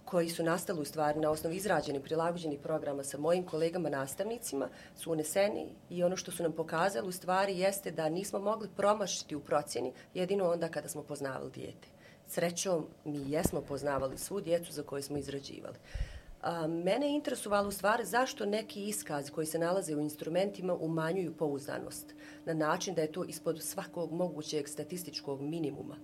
[0.10, 5.12] koji su nastali u stvari na osnovi izrađenih prilagođenih programa sa mojim kolegama nastavnicima su
[5.12, 9.40] uneseni i ono što su nam pokazali u stvari jeste da nismo mogli promašiti u
[9.40, 11.88] procjeni jedino onda kada smo poznavali dijete.
[12.28, 15.78] Srećom, mi jesmo poznavali svu djecu za koje smo izrađivali.
[16.42, 21.38] A, mene je interesovalo u stvari zašto neki iskazi koji se nalaze u instrumentima umanjuju
[21.38, 22.14] pouzdanost
[22.46, 25.96] na način da je to ispod svakog mogućeg statističkog minimuma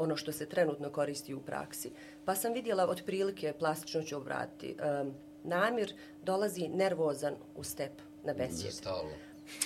[0.00, 1.90] ono što se trenutno koristi u praksi.
[2.24, 7.92] Pa sam vidjela otprilike, plastično ću obratiti, um, namir dolazi nervozan u step
[8.24, 8.72] na besjed.
[8.72, 9.10] stalno.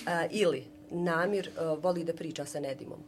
[0.07, 2.99] A, ili namir uh, voli da priča sa Nedimom.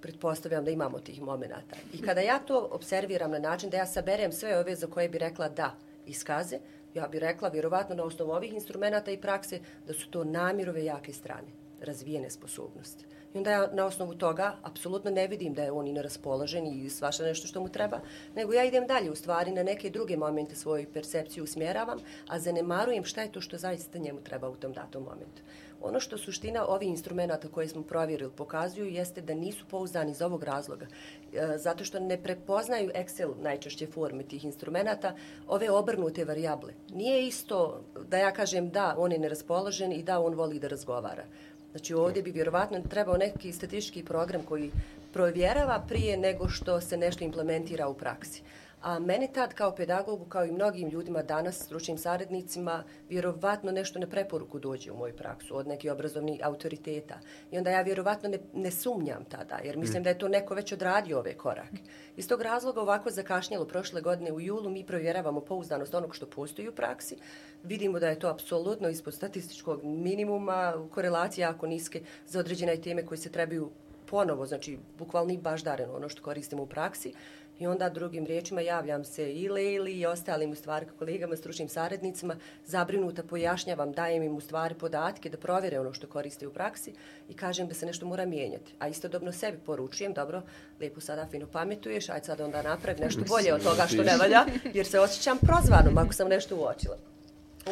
[0.00, 1.76] Pretpostavljam da imamo tih momenata.
[1.92, 5.18] I kada ja to observiram na način da ja saberem sve ove za koje bi
[5.18, 5.74] rekla da
[6.06, 6.58] iskaze,
[6.94, 11.12] ja bi rekla vjerovatno na osnovu ovih instrumenta i prakse da su to namirove jake
[11.12, 11.48] strane.
[11.80, 13.04] razvijene sposobnosti.
[13.34, 16.90] I onda ja na osnovu toga apsolutno ne vidim da je on i neraspoložen i
[16.90, 18.00] svaša nešto što mu treba,
[18.36, 23.04] nego ja idem dalje u stvari na neke druge momente svoju percepciju usmjeravam, a zanemarujem
[23.04, 25.42] šta je to što zaista njemu treba u tom datom momentu.
[25.82, 30.42] Ono što suština ovih instrumenta koje smo provjerili pokazuju jeste da nisu pouzdani iz ovog
[30.42, 30.86] razloga,
[31.32, 35.14] e, zato što ne prepoznaju Excel najčešće forme tih instrumenta,
[35.48, 36.72] ove obrnute varijable.
[36.92, 41.24] Nije isto da ja kažem da on je neraspoložen i da on voli da razgovara.
[41.70, 44.70] Znači ovdje bi vjerovatno trebao neki statistički program koji
[45.12, 48.42] provjerava prije nego što se nešto implementira u praksi.
[48.82, 54.06] A meni tad kao pedagogu, kao i mnogim ljudima danas, stručnim saradnicima, vjerovatno nešto na
[54.06, 57.18] preporuku dođe u moju praksu od nekih obrazovnih autoriteta.
[57.50, 60.04] I onda ja vjerovatno ne, ne sumnjam tada, jer mislim mm.
[60.04, 61.76] da je to neko već odradio ove korake.
[62.16, 66.68] Iz tog razloga ovako zakašnjelo prošle godine u julu mi provjeravamo pouzdanost onog što postoji
[66.68, 67.16] u praksi.
[67.62, 73.18] Vidimo da je to apsolutno ispod statističkog minimuma, korelacije jako niske za određene teme koje
[73.18, 73.70] se trebaju
[74.10, 77.12] ponovo, znači bukvalni baždaren ono što koristimo u praksi.
[77.60, 82.36] I onda drugim riječima javljam se i Lejli i ostalim u stvari kolegama, stručnim saradnicima,
[82.66, 86.92] zabrinuta pojašnjavam, dajem im u stvari podatke da provjere ono što koriste u praksi
[87.28, 88.74] i kažem da se nešto mora mijenjati.
[88.78, 90.42] A istodobno sebi poručujem, dobro,
[90.80, 94.44] lijepo sada fino pametuješ, ajde sad onda napravi nešto bolje od toga što ne valja,
[94.74, 96.96] jer se osjećam prozvanom ako sam nešto uočila.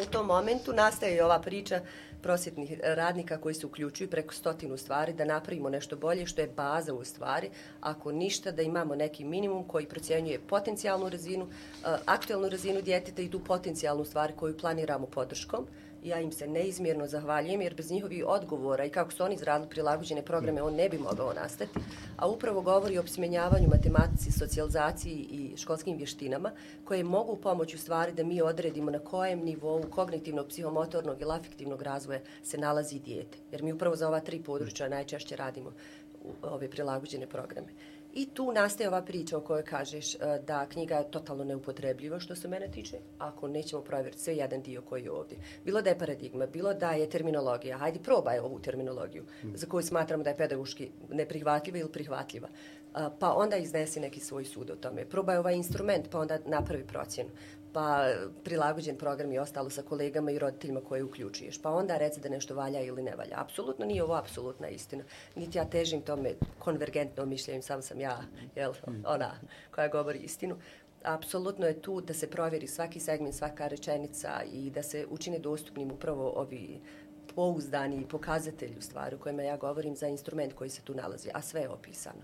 [0.01, 1.81] U tom momentu nastaje i ova priča
[2.21, 6.93] prosjetnih radnika koji se uključuju preko stotinu stvari da napravimo nešto bolje što je baza
[6.93, 7.49] u stvari.
[7.81, 13.29] Ako ništa da imamo neki minimum koji procjenjuje potencijalnu razinu, e, aktualnu razinu djeteta i
[13.29, 15.67] tu potencijalnu stvar koju planiramo podrškom
[16.03, 20.21] ja im se neizmjerno zahvaljujem jer bez njihovih odgovora i kako su oni izradili prilagođene
[20.21, 21.79] programe, on ne bi mogao nastati.
[22.17, 26.51] A upravo govori o smjenjavanju matematici, socijalizaciji i školskim vještinama
[26.85, 31.81] koje mogu pomoći u stvari da mi odredimo na kojem nivou kognitivnog, psihomotornog ili afektivnog
[31.81, 33.37] razvoja se nalazi dijete.
[33.51, 35.73] Jer mi upravo za ova tri područja najčešće radimo
[36.41, 37.67] ove prilagođene programe.
[38.13, 42.35] I tu nastaje ova priča o kojoj kažeš uh, da knjiga je totalno neupotrebljiva što
[42.35, 45.37] se mene tiče, ako nećemo provjeriti sve jedan dio koji je ovdje.
[45.65, 49.55] Bilo da je paradigma, bilo da je terminologija, hajde probaj ovu terminologiju mm.
[49.55, 52.47] za koju smatramo da je pedagoški neprihvatljiva ili prihvatljiva.
[52.47, 55.05] Uh, pa onda iznesi neki svoj sud o tome.
[55.05, 57.29] Probaj ovaj instrument, pa onda napravi procjenu
[57.73, 58.07] pa
[58.43, 61.61] prilagođen program i ostalo sa kolegama i roditeljima koje uključuješ.
[61.61, 63.41] Pa onda reci da nešto valja ili ne valja.
[63.41, 65.03] Apsolutno nije ovo apsolutna istina.
[65.35, 68.21] Niti ja težim tome konvergentno mišljenju, sam sam ja,
[68.55, 68.73] jel,
[69.05, 69.31] ona
[69.75, 70.55] koja govori istinu.
[71.03, 75.91] Apsolutno je tu da se provjeri svaki segment, svaka rečenica i da se učine dostupnim
[75.91, 76.81] upravo ovi
[77.35, 81.41] pouzdani pokazatelji u stvari u kojima ja govorim za instrument koji se tu nalazi, a
[81.41, 82.21] sve je opisano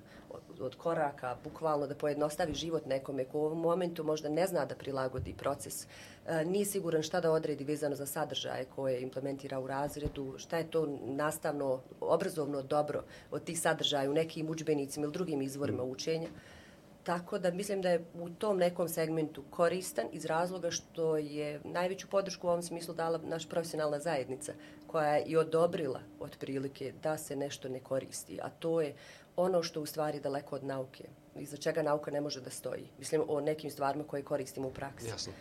[0.59, 4.75] od koraka, bukvalno da pojednostavi život nekome ko u ovom momentu možda ne zna da
[4.75, 5.87] prilagodi proces,
[6.27, 10.71] e, nije siguran šta da odredi vezano za sadržaje koje implementira u razredu, šta je
[10.71, 15.89] to nastavno, obrazovno dobro od tih sadržaja u nekim učbenicima ili drugim izvorima mm.
[15.89, 16.27] učenja.
[17.05, 22.07] Tako da mislim da je u tom nekom segmentu koristan iz razloga što je najveću
[22.07, 24.53] podršku u ovom smislu dala naša profesionalna zajednica
[24.87, 28.39] koja je i odobrila otprilike da se nešto ne koristi.
[28.41, 28.95] A to je
[29.35, 31.03] ono što u stvari daleko od nauke,
[31.35, 32.89] iza čega nauka ne može da stoji.
[32.99, 35.09] Mislim o nekim stvarima koje koristimo u praksi.
[35.09, 35.33] Jasno.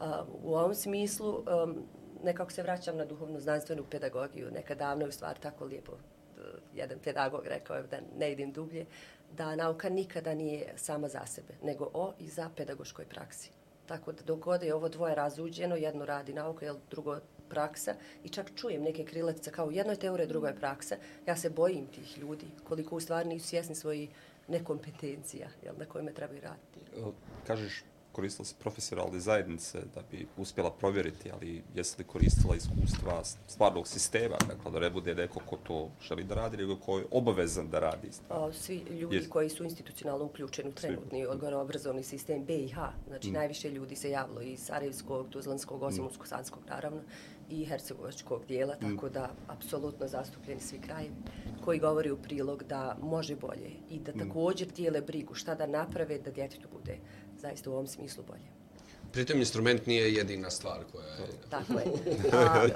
[0.00, 1.76] A, u ovom smislu, um,
[2.22, 4.50] nekako se vraćam na duhovnu znanstvenu pedagogiju.
[4.50, 5.92] Neka davno je u stvari tako lijepo
[6.74, 8.86] jedan pedagog rekao da ne idem dublje,
[9.32, 13.50] da nauka nikada nije sama za sebe, nego o i za pedagoškoj praksi.
[13.86, 18.50] Tako da dok je ovo dvoje razuđeno, jedno radi nauka, jel drugo praksa i čak
[18.56, 20.96] čujem neke krilatice kao jedno je teorija, drugo je praksa.
[21.26, 24.08] Ja se bojim tih ljudi koliko u stvari nisu svjesni svoji
[24.48, 26.80] nekompetencija jel, na kojima trebaju raditi.
[27.46, 33.88] Kažeš koristila se profesionalne zajednice da bi uspjela provjeriti, ali jesi li koristila iskustva stvarnog
[33.88, 37.70] sistema, dakle da ne bude neko ko to želi da radi, nego ko je obavezan
[37.70, 38.10] da radi?
[38.28, 39.30] O, svi ljudi Jest.
[39.30, 42.76] koji su institucionalno uključeni u trenutni odgojno-obrazovni sistem BiH,
[43.08, 43.32] znači mm.
[43.32, 46.24] najviše ljudi se javilo iz Sarajevskog, Tuzlanskog, mm.
[46.24, 47.00] Sanskog, naravno,
[47.50, 48.94] i Hercegovačkog dijela, mm.
[48.94, 51.14] tako da apsolutno zastupljeni svi krajevi
[51.64, 54.18] koji govori u prilog da može bolje i da mm.
[54.18, 56.98] također tijele brigu šta da naprave da djetetu bude
[57.40, 58.54] zaista u ovom smislu bolje.
[59.12, 61.26] Pritom instrument nije jedina stvar koja je...
[61.50, 61.86] Tako je.
[62.32, 62.68] A,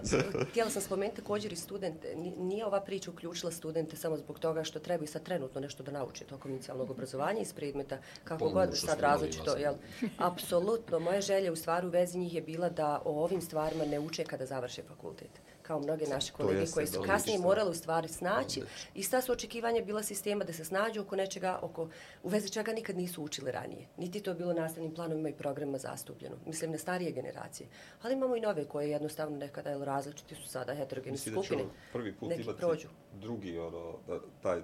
[0.50, 2.14] htjela sam spomenuti također i studente.
[2.38, 5.90] Nije ova priča uključila studente samo zbog toga što treba i sad trenutno nešto da
[5.90, 9.56] nauče tokom inicijalnog obrazovanja iz predmeta, kako Pomno, god sad različito.
[9.56, 9.74] Jel?
[10.18, 14.00] Apsolutno, moja želja u stvari u vezi njih je bila da o ovim stvarima ne
[14.00, 15.30] uče kada završe fakultet
[15.68, 18.62] kao mnoge naše kolege koji su kasnije morali u stvari snaći.
[18.94, 21.88] I sta su očekivanja bila sistema da se snađu oko nečega, oko,
[22.22, 23.88] u vezi čega nikad nisu učili ranije.
[23.96, 26.36] Niti to je bilo nastavnim planovima i programima zastupljeno.
[26.46, 27.68] Mislim, na starije generacije.
[28.02, 31.62] Ali imamo i nove koje jednostavno nekada jel, različiti su sada heterogene Mislim da skupine.
[31.62, 32.86] ćemo prvi put imati
[33.20, 33.98] drugi, ono,
[34.42, 34.62] taj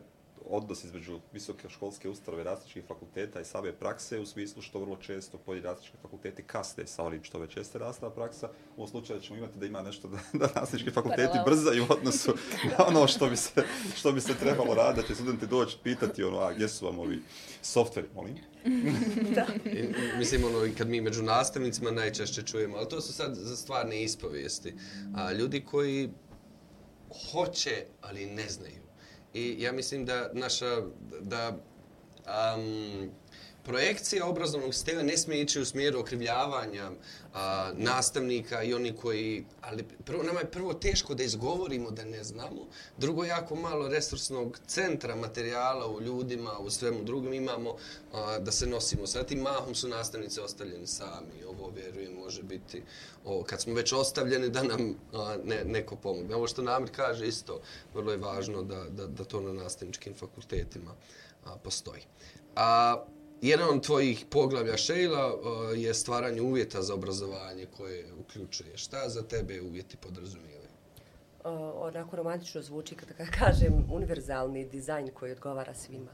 [0.51, 5.39] odnos između visoke školske ustanove različitih fakulteta i same prakse u smislu što vrlo često
[5.39, 8.49] pojedini različiti fakulteti kasne sa onim što već jeste nastavna praksa.
[8.77, 11.45] U ovom slučaju ćemo imati da ima nešto da, da različiti fakulteti Paralel.
[11.45, 12.35] brzaju u odnosu
[12.79, 13.65] na ono što bi se,
[13.97, 15.03] što bi se trebalo raditi.
[15.03, 17.23] Da će studenti doći pitati ono, a gdje su vam ovi
[17.63, 18.37] softveri, molim?
[19.79, 24.03] I, mislim, ono, kad mi među nastavnicima najčešće čujemo, ali to su sad za stvarne
[24.03, 24.75] ispovijesti.
[25.17, 26.11] A, ljudi koji
[27.33, 28.84] hoće, ali ne znaju.
[29.35, 30.83] I ja mislim da naša,
[31.21, 31.57] da
[32.27, 33.11] um,
[33.65, 36.91] projekcija obrazovnog sistema ne smije ići u smjeru okrivljavanja
[37.35, 42.25] a, nastavnika i oni koji, ali prvo, nama je prvo teško da izgovorimo da ne
[42.25, 42.67] znamo,
[42.99, 47.77] drugo jako malo resursnog centra, materijala u ljudima, u svemu drugom imamo
[48.13, 49.07] a, da se nosimo.
[49.07, 52.83] Sad tim mahom su nastavnice ostavljeni sami, ovo vjerujem može biti,
[53.25, 56.35] o, kad smo već ostavljeni da nam a, ne, neko pomogne.
[56.37, 57.61] Ovo što Namir kaže isto,
[57.95, 60.95] vrlo je važno da, da, da to na nastavničkim fakultetima
[61.45, 62.03] a, postoji.
[62.57, 63.05] A,
[63.49, 65.43] jedan od tvojih poglavlja, Šejla uh,
[65.79, 68.77] je stvaranje uvjeta za obrazovanje koje uključuje.
[68.77, 70.55] Šta za tebe uvjeti podrazumijevaju?
[71.45, 76.11] uh, onako romantično zvuči kada kažem univerzalni dizajn koji odgovara svima.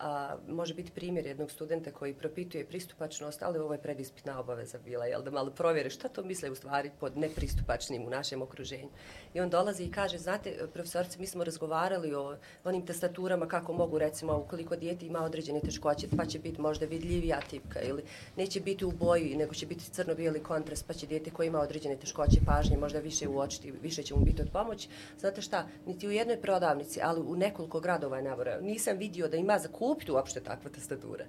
[0.00, 5.06] A, može biti primjer jednog studenta koji propituje pristupačnost, ali ovo je predispitna obaveza bila,
[5.06, 8.88] jel, da malo provjere šta to misle u stvari pod nepristupačnim u našem okruženju.
[9.34, 13.98] I on dolazi i kaže, znate, profesorice, mi smo razgovarali o onim tastaturama kako mogu,
[13.98, 18.02] recimo, ukoliko dijete ima određene teškoće, pa će biti možda vidljivija tipka ili
[18.36, 21.96] neće biti u boji, nego će biti crno-bijeli kontrast, pa će dijete koje ima određene
[21.96, 24.88] teškoće pažnje možda više uočiti, više će mu biti od pomoći.
[25.18, 29.36] Znate šta, niti u jednoj prodavnici, ali u nekoliko gradova je nabrojao, nisam vidio da
[29.36, 31.24] ima za kupiti uopšte takva tastatura.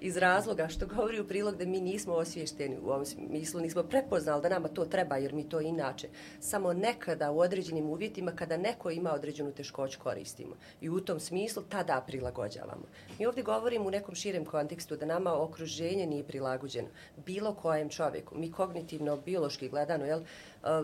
[0.00, 4.42] Iz razloga što govori u prilog da mi nismo osvješteni u ovom smislu, nismo prepoznali
[4.42, 6.08] da nama to treba, jer mi to inače
[6.40, 10.56] samo nekada u određenim uvjetima kada neko ima određenu teškoću koristimo.
[10.80, 12.84] I u tom smislu tada prilagođavamo.
[13.18, 16.88] Mi ovdje govorimo u nekom širem kontekstu da nama okruženje nije prilagođeno
[17.26, 18.38] bilo kojem čovjeku.
[18.38, 20.20] Mi kognitivno, biološki gledano, jel,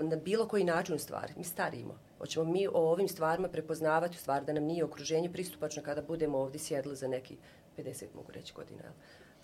[0.03, 1.99] na bilo koji način u stvari, mi starimo.
[2.19, 6.39] Hoćemo mi o ovim stvarima prepoznavati u stvari da nam nije okruženje pristupačno kada budemo
[6.39, 7.37] ovdje sjedli za neki
[7.79, 8.83] 50, mogu reći, godina.
[8.83, 8.93] Jel?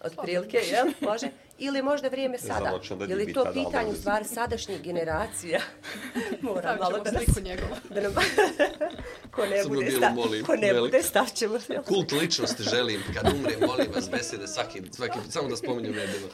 [0.00, 0.86] Otprilike, jel?
[1.00, 1.28] Može?
[1.58, 2.70] Ili možda vrijeme sada.
[2.70, 5.60] hoće li da Je li biti to pitanje u stvari sadašnjih generacija?
[6.42, 7.24] Moram malo da nas...
[7.24, 7.76] sliku njegova.
[7.94, 8.12] Da nam...
[9.34, 10.10] ko ne Crno bude, sta...
[10.10, 10.86] molim, ko ne veliko.
[10.86, 11.58] bude, stavćemo.
[11.88, 16.28] Kult ličnosti želim, kad umrem, molim vas, besede svaki, svaki, samo da spominju nedjelo.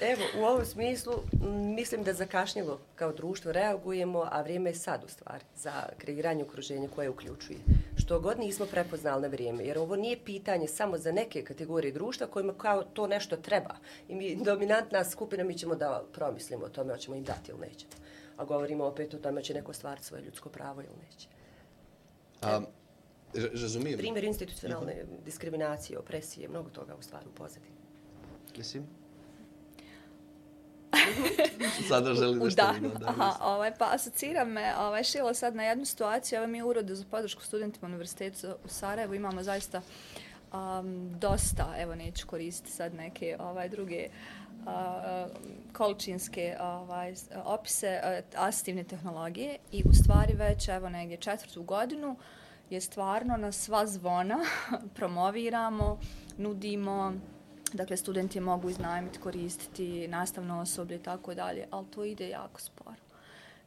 [0.00, 1.12] Evo, u ovom smislu
[1.76, 6.88] mislim da zakašnjivo kao društvo reagujemo, a vrijeme je sad u stvari za kreiranje okruženja
[6.94, 7.58] koje uključuje.
[7.96, 12.26] Što god nismo prepoznali na vrijeme, jer ovo nije pitanje samo za neke kategorije društva
[12.26, 13.76] kojima kao to nešto treba.
[14.08, 17.92] I mi, dominantna skupina, mi ćemo da promislimo o tome, hoćemo im dati ili nećemo.
[18.36, 21.28] A govorimo opet o tome će neko stvariti svoje ljudsko pravo ili neće.
[22.44, 22.60] A,
[23.34, 23.98] ra- razumijem.
[23.98, 27.74] Primjer institucionalne diskriminacije, opresije, mnogo toga u stvari u pozadini.
[28.58, 28.86] Mislim?
[31.88, 33.20] Sada želim nešto da, da dodam.
[33.20, 36.36] aha, ovaj, pa asocira me ovaj, Šilo sad na jednu situaciju.
[36.36, 39.82] Evo mi u Urodu za podršku studentima Univerzitetu u Sarajevu imamo zaista
[40.52, 44.43] um, dosta, evo neću koristiti sad neke ovaj, druge uh,
[45.72, 52.16] količinske ovaj, opise asistivne tehnologije i u stvari već evo negdje četvrtu godinu
[52.70, 54.38] je stvarno na sva zvona
[54.96, 55.98] promoviramo,
[56.38, 57.12] nudimo,
[57.72, 62.96] dakle studenti mogu iznajmiti, koristiti, nastavno osoblje i tako dalje, ali to ide jako sporo.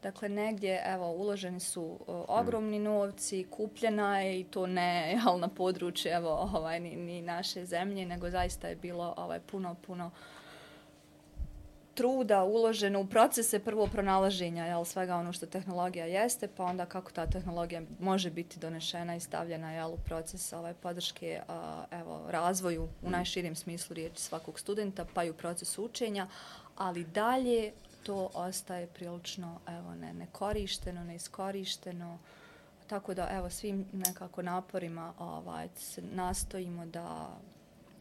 [0.03, 5.47] Dakle, negdje, evo, uloženi su o, ogromni novci, kupljena je i to ne jel, na
[5.47, 10.11] području, evo, ovaj, ni, ni naše zemlje, nego zaista je bilo ovaj, puno, puno
[11.97, 17.11] truda uloženo u procese prvo pronalaženja jel, svega ono što tehnologija jeste, pa onda kako
[17.11, 22.87] ta tehnologija može biti donešena i stavljena jel, u proces ovaj, podrške a, evo, razvoju
[23.01, 26.27] u najširijem smislu riječi svakog studenta, pa i u procesu učenja,
[26.75, 27.71] ali dalje
[28.03, 32.17] to ostaje prilično evo, ne, nekorišteno, neiskorišteno,
[32.87, 35.67] tako da evo svim nekako naporima ovaj,
[36.11, 37.29] nastojimo da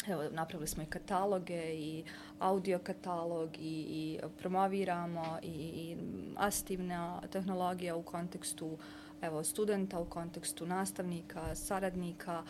[0.08, 2.04] Evo, napravili smo i kataloge i
[2.38, 5.96] audio katalog i, i promoviramo i, i
[6.36, 8.78] astivna tehnologija u kontekstu
[9.22, 12.42] evo, studenta, u kontekstu nastavnika, saradnika,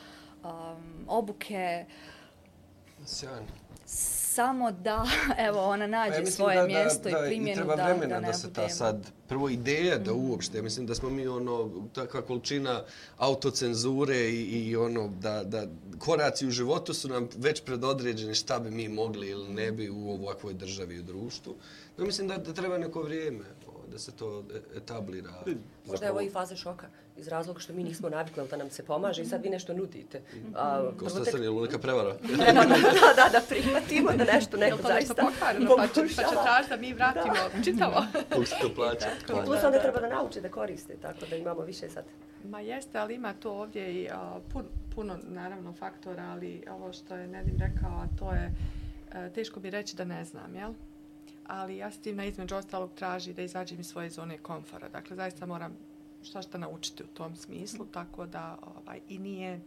[0.45, 1.87] um, obuke.
[3.05, 5.07] Sjajno samo da,
[5.49, 8.21] evo, ona nađe Pa Ja mislim svoje da- mjesto da, i primjenu treba da, vremena
[8.21, 8.69] da ne se ta budemo.
[8.69, 12.83] sad, prvo ideja da uopšte, mislim da smo mi ono, takva količina
[13.17, 15.67] autocenzure i, i ono, da, da
[15.99, 20.11] koraci u životu su nam već predodređeni šta bi mi mogli ili ne bi u
[20.11, 21.55] ovakvoj državi i u društvu.
[21.99, 23.45] No, mislim da, da treba neko vrijeme
[23.93, 25.31] da se to e- etablira.
[25.87, 26.87] Možda je ovo i faza šoka,
[27.17, 30.23] iz razloga što mi nismo navikli da nam se pomaže i sad vi nešto nudite.
[30.55, 32.15] A, prvo tek Konstantin, je li neka prevara?
[32.27, 36.07] treba da, da, da, da prihvatimo da nešto neko to zaista pokvareno, pa će, pa
[36.07, 36.43] će pokušava.
[36.43, 38.05] tražiti da mi vratimo čitavo.
[38.29, 39.09] Kako se to plaća?
[39.43, 42.05] I plus onda treba da nauče da koriste, tako da imamo više sad.
[42.45, 44.65] Ma jeste, ali ima to ovdje i a, pun,
[44.95, 48.53] puno, naravno, faktora, ali ovo što je Nedim rekao, a to je,
[49.13, 50.73] e, teško bi reći da ne znam, jel?
[51.47, 54.89] Ali ja s tim na između ostalog traži da izađem iz svoje zone komfora.
[54.89, 55.77] Dakle, zaista moram
[56.27, 59.61] šta šta naučiti u tom smislu, tako da ovaj, i nije,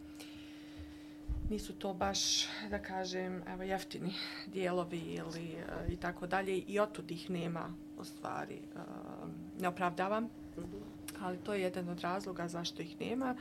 [1.50, 4.12] nisu to baš, da kažem, evo, jeftini
[4.46, 8.54] dijelovi ili e, i tako dalje i otud ih nema u stvari.
[8.54, 8.78] E,
[9.60, 10.28] ne opravdavam,
[11.20, 13.36] ali to je jedan od razloga zašto ih nema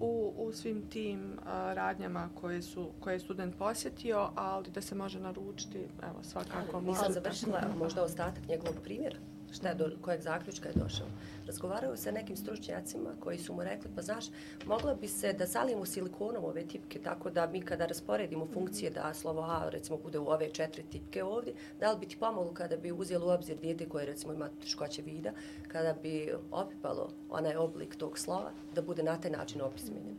[0.00, 1.44] u, u svim tim uh,
[1.74, 6.80] radnjama koje, su, koje je student posjetio, ali da se može naručiti, evo, svakako.
[6.80, 9.16] Nisam ali- završila možda ostatak njegovog primjera.
[9.52, 11.06] Šta je do, kojeg zaključka je došao.
[11.46, 14.24] Razgovarao sa nekim stručnjacima koji su mu rekli, pa znaš,
[14.66, 19.14] moglo bi se da zalijemo silikonom ove tipke, tako da mi kada rasporedimo funkcije da
[19.14, 22.76] slovo A recimo bude u ove četiri tipke ovdje, da li bi ti pomoglo kada
[22.76, 25.32] bi uzelo u obzir dijete koje recimo ima teškoće vida,
[25.68, 30.16] kada bi opipalo onaj oblik tog slova, da bude na taj način opismenjen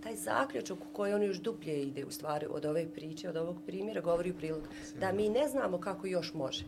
[0.00, 3.56] taj zaključak u koji on još dublje ide u stvari od ove priče, od ovog
[3.66, 4.62] primjera, govori u prilog
[5.00, 6.64] da mi ne znamo kako još može.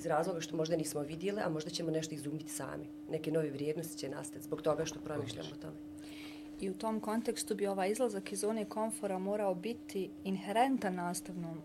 [0.00, 2.84] Iz razloga što možda nismo vidjeli, a možda ćemo nešto izumiti sami.
[3.10, 5.76] Neke nove vrijednosti će nastati zbog toga što promišljamo o tome.
[6.60, 11.62] I u tom kontekstu bi ovaj izlazak iz zone komfora morao biti inherentan nastavnom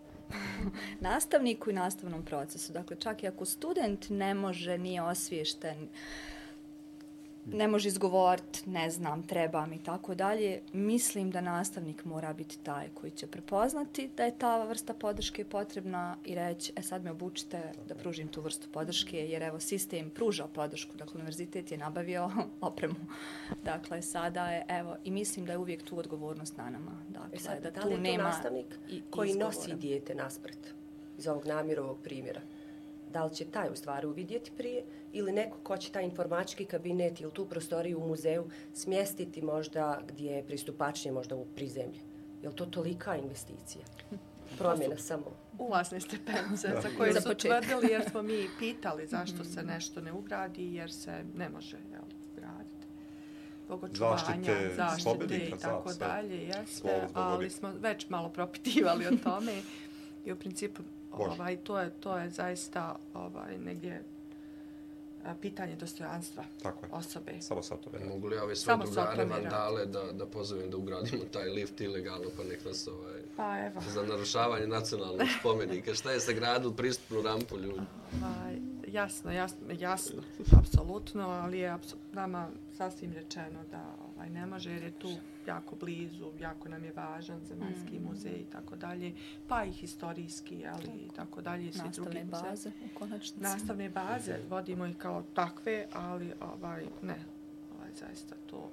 [1.09, 2.73] nastavniku i nastavnom procesu.
[2.73, 5.87] Dakle, čak i ako student ne može, nije osviješten,
[7.47, 8.35] ne može izgovoriti,
[8.65, 14.09] ne znam, trebam i tako dalje, mislim da nastavnik mora biti taj koji će prepoznati
[14.17, 18.41] da je ta vrsta podrške potrebna i reći, e sad me obučite da pružim tu
[18.41, 22.31] vrstu podrške, jer evo sistem pruža podršku, dakle univerzitet je nabavio
[22.61, 22.95] opremu.
[23.63, 26.91] Dakle, sada je, evo, i mislim da je uvijek tu odgovornost na nama.
[27.09, 29.47] Dakle, E sad, da da tu li je to nema nastavnik i- koji izgovora.
[29.47, 30.57] nosi dijete naspred
[31.17, 32.41] iz ovog namjerovog primjera?
[33.15, 37.21] Da li će taj u stvari uvidjeti prije ili neko ko će taj informački kabinet
[37.21, 41.99] ili tu prostoriju u muzeju smjestiti možda gdje je pristupačnije možda u prizemlje?
[42.41, 43.85] Je li to tolika investicija?
[44.57, 45.25] Promjena samo.
[45.57, 50.13] ulazne stepenice za koje Za su tvrdili jer smo mi pitali zašto se nešto ne
[50.13, 52.03] ugradi jer se ne može jel,
[52.35, 52.87] graditi.
[53.65, 59.53] Zbog očuvanja, Zaštite zaštite i tako dalje, jeste, ali smo već malo propitivali o tome
[60.25, 60.83] i u principu
[61.23, 64.03] Ovaj, to, je, to je zaista ovaj, negdje
[65.25, 66.89] a, pitanje dostojanstva Tako je.
[66.91, 67.41] osobe.
[67.41, 68.13] Samo sad to verujem.
[68.13, 71.81] Mogu li ja ove svoje Samo drugare vandale da, da pozovem da ugradimo taj lift
[71.81, 75.93] ilegalno pa nek nas ovaj, Pa evo, za narušavanje nacionalnog spomenika.
[75.93, 77.81] Šta je sagradili pristupnu rampu ljudi?
[78.23, 78.57] ovaj,
[78.87, 80.21] jasno, jasno, jasno,
[80.59, 83.95] apsolutno, ali je apso- nama sasvim rečeno da
[84.25, 85.09] ovaj, ne može jer je tu
[85.47, 89.13] jako blizu, jako nam je važan zemaljski muzej i tako dalje,
[89.47, 92.41] pa i historijski, ali i tako dalje svi drugi nastavne muzeji.
[92.43, 93.39] baze u konačnici.
[93.41, 97.15] Nastavne baze, vodimo ih kao takve, ali ovaj, ne,
[97.71, 98.71] ovaj, zaista to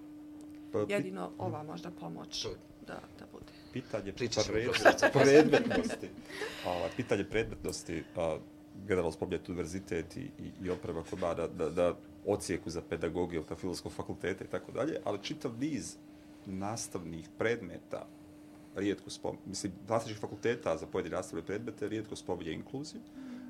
[0.73, 2.55] Pa, pi- jedino ova možda pomoć To-
[2.87, 3.53] da, da bude.
[3.73, 5.09] pitanje Pričat ćemo pred- profesorica.
[5.11, 6.09] predmetnosti.
[6.67, 8.39] A, pitanje predmetnosti, a,
[8.79, 10.31] generalno spominjati univerzitet i, i,
[10.63, 11.95] i oprema kod da, da, da
[12.27, 15.97] ocijeku za pedagogiju kao filozofskog fakulteta i tako dalje, ali čitav niz
[16.47, 18.07] nastavnih predmeta
[18.77, 23.01] rijetko spominje, mislim, nastavnih fakulteta za pojedine nastavne predmete rijetko spominje inkluziju,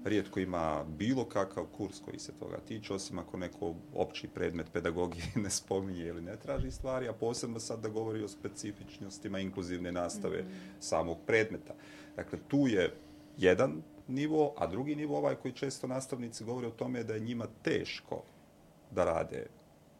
[0.04, 5.26] rijetko ima bilo kakav kurs koji se toga tiče, osim ako neko opći predmet pedagogije
[5.44, 10.44] ne spominje ili ne traži stvari, a posebno sad da govori o specifičnostima inkluzivne nastave
[10.80, 11.74] samog predmeta.
[12.16, 12.94] Dakle, tu je
[13.38, 17.46] jedan nivo, a drugi nivo ovaj koji često nastavnici govore o tome da je njima
[17.62, 18.22] teško
[18.95, 19.47] da rade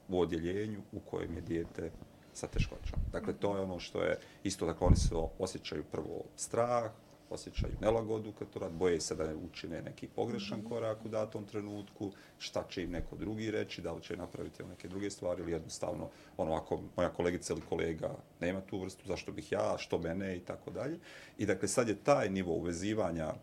[0.09, 1.90] u odjeljenju u kojem je dijete
[2.32, 2.99] sa teškoćom.
[3.12, 6.93] Dakle, to je ono što je isto, dakle, oni se osjećaju prvo strah,
[7.30, 11.45] osjećaju nelagodu kad to rad, boje se da ne učine neki pogrešan korak u datom
[11.47, 15.53] trenutku, šta će im neko drugi reći, da li će napraviti neke druge stvari ili
[15.53, 20.36] jednostavno, ono, ako moja kolegica ili kolega nema tu vrstu, zašto bih ja, što mene
[20.36, 20.99] i tako dalje.
[21.38, 23.34] I dakle, sad je taj nivo uvezivanja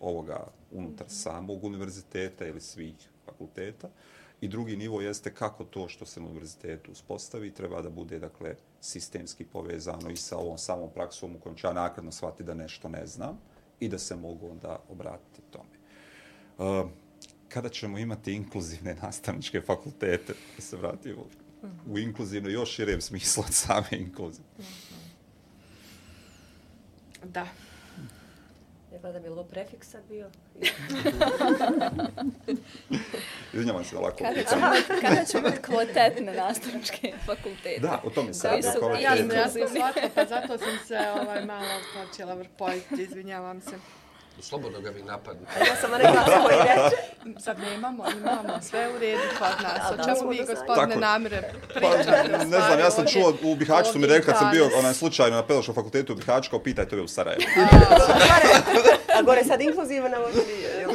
[0.00, 2.94] ovoga unutar samog univerziteta ili svih
[3.24, 3.88] fakulteta,
[4.40, 8.54] I drugi nivo jeste kako to što se na univerzitetu uspostavi treba da bude dakle
[8.80, 12.88] sistemski povezano i sa ovom samom praksom u kojem ću ja nakladno shvatiti da nešto
[12.88, 13.38] ne znam
[13.80, 15.78] i da se mogu onda obratiti tome.
[16.58, 16.90] Uh,
[17.48, 21.26] kada ćemo imati inkluzivne nastavničke fakultete, da se vratimo
[21.86, 24.48] u inkluzivno još širem smislu od same inkluzivne.
[27.24, 27.46] Da.
[29.04, 30.30] Je da bi lo prefiks sad bio?
[33.52, 34.66] Izvinjavam se da lako Kada ćemo,
[35.02, 37.80] kada ćemo imati kvalitetne nastavničke fakultete?
[37.80, 38.78] Da, o tome se Koji radi.
[38.78, 43.02] su o Ja sam, ja sam shvatila, pa zato sam se ovaj, malo počela vrpojiti,
[43.02, 43.70] izvinjavam se.
[44.40, 45.52] Slobodno ga vi napadnite.
[45.68, 46.96] Ja sam glas koji reče.
[47.40, 49.92] Sad nemamo, imamo, sve u redu kod nas.
[49.92, 50.52] O čemu vi, sada.
[50.54, 51.00] gospodine Tako.
[51.00, 51.42] Namire,
[51.74, 52.28] Pa, pričate?
[52.34, 54.94] u ne znam, ja sam čuo, u Bihaću su mi rekli kad sam bio onaj
[54.94, 57.42] slučajno na pedagoškom fakultetu u Bihaću, kao pitajte ove u Sarajevu.
[59.18, 59.60] A gore sad
[60.48, 60.80] nije.
[60.80, 60.90] jel?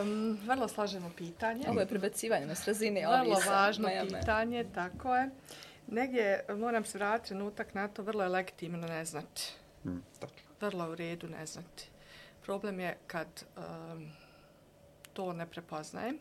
[0.00, 1.64] Um, vrlo složeno pitanje.
[1.68, 3.50] Ovo je prebacivanje na razine Vrlo ovisa.
[3.50, 5.30] važno pitanje, tako je.
[5.86, 9.42] Negdje moram se vratiti trenutak na to, vrlo je legitimno ne znati.
[9.82, 10.47] Hmm, tačno.
[10.60, 11.90] Vrlo u redu ne znati.
[12.42, 14.10] Problem je kad um,
[15.12, 16.18] to ne prepoznajem.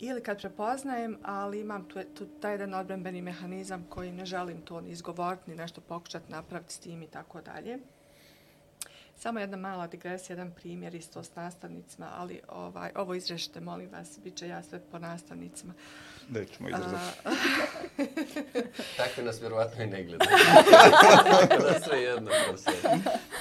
[0.00, 4.80] Ili kad prepoznajem, ali imam tu, tu taj jedan odbrambeni mehanizam koji ne želim to
[4.80, 7.78] ni izgovoriti, ni nešto pokušati napraviti s tim i tako dalje.
[9.22, 14.18] Samo jedna mala digresija, jedan primjer isto s nastavnicima, ali ovaj, ovo izrešite, molim vas,
[14.24, 15.74] bit će ja sve po nastavnicima.
[16.28, 17.18] Nećemo izrazati.
[17.24, 17.30] A,
[18.96, 20.30] Takvi nas vjerovatno i ne gledaju.
[21.48, 22.30] Tako da sve jedno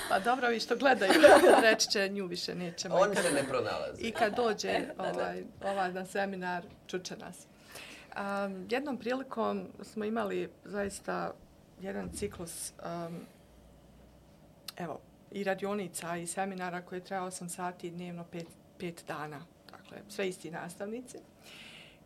[0.10, 1.14] pa dobro, vi što gledaju,
[1.62, 2.96] reći će nju više nećemo.
[2.96, 4.02] Oni se ne pronalaze.
[4.02, 4.80] I kad dođe
[5.14, 7.38] ovaj, ovaj na seminar, čuče nas.
[7.38, 11.34] Um, jednom prilikom smo imali zaista
[11.80, 13.26] jedan ciklus um,
[14.78, 15.00] evo,
[15.32, 18.46] i radionica i seminara koje je 8 sati dnevno 5,
[18.80, 19.46] 5 dana.
[19.72, 21.18] Dakle, sve isti nastavnici.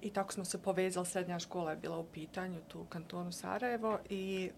[0.02, 4.00] I tako smo se povezali, srednja škola je bila u pitanju tu u kantonu Sarajevo
[4.10, 4.52] i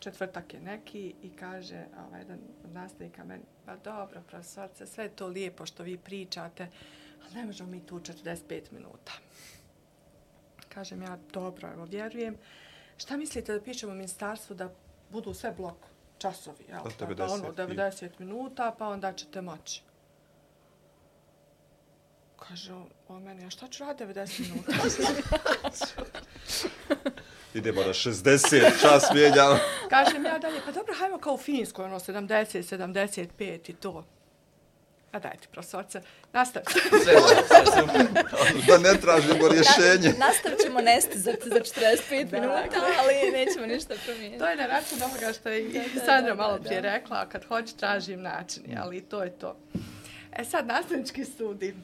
[0.00, 5.16] četvrtak je neki i kaže ovaj, jedan od nastavnika meni, pa dobro, profesorce, sve je
[5.16, 6.68] to lijepo što vi pričate,
[7.24, 9.12] ali ne možemo mi tu 45 minuta.
[10.68, 12.36] Kažem ja, dobro, evo, vjerujem.
[12.96, 14.74] Šta mislite da pišemo u ministarstvu da
[15.10, 16.82] budu sve blok časovi, jel?
[16.82, 19.82] Pa Pa, 90 ono, 90 minuta, pa onda ćete moći.
[22.36, 22.72] Kaže
[23.08, 24.72] on meni, a šta ću raditi 90 minuta?
[27.54, 29.58] Idemo na 60, čas mijenjamo.
[29.90, 34.04] Kažem ja dalje, pa dobro, hajmo kao u Finskoj, ono 70, 75 i to.
[35.12, 36.02] A dajte, profesorce,
[36.32, 36.72] nastavite.
[37.04, 37.14] Sve,
[37.46, 38.24] sve super.
[38.66, 40.18] Da ne tražimo rješenje.
[40.18, 44.38] Na, nastavit ćemo nestizati za 45 minuta, ali nećemo ništa promijeniti.
[44.38, 46.92] to je na račun ovoga što je Da, da, Sandra da, malo da, prije da.
[46.92, 49.56] rekla, a kad hoću tražim način, ali to je to.
[50.32, 51.74] E sad, nastavnički studij.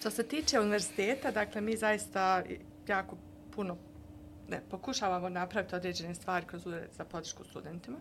[0.00, 2.42] Što se tiče univerziteta, dakle, mi zaista
[2.88, 3.16] jako
[3.54, 3.76] puno
[4.48, 7.96] ne, pokušavamo napraviti određene stvari kroz ured za podršku studentima.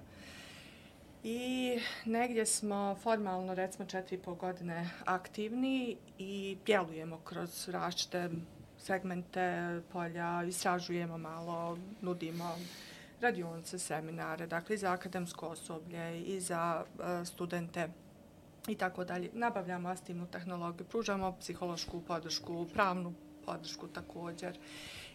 [1.23, 8.29] I negdje smo formalno, recimo, četiri i pol godine aktivni i djelujemo kroz različite
[8.77, 12.55] segmente polja, istražujemo malo, nudimo
[13.21, 17.89] radionice, seminare, dakle i za akademsko osoblje i za uh, studente
[18.67, 19.29] i tako dalje.
[19.33, 23.13] Nabavljamo asistivnu tehnologiju, pružamo psihološku podršku, pravnu
[23.45, 24.57] podršku također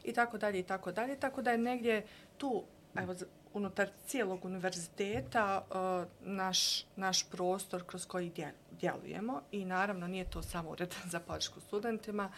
[0.05, 1.17] i tako dalje i tako dalje.
[1.17, 2.07] Tako da je negdje
[2.39, 3.15] tu, evo,
[3.55, 8.33] unutar cijelog univerziteta uh, naš, naš prostor kroz koji
[8.81, 12.33] djelujemo i naravno nije to samo ured za podršku studentima,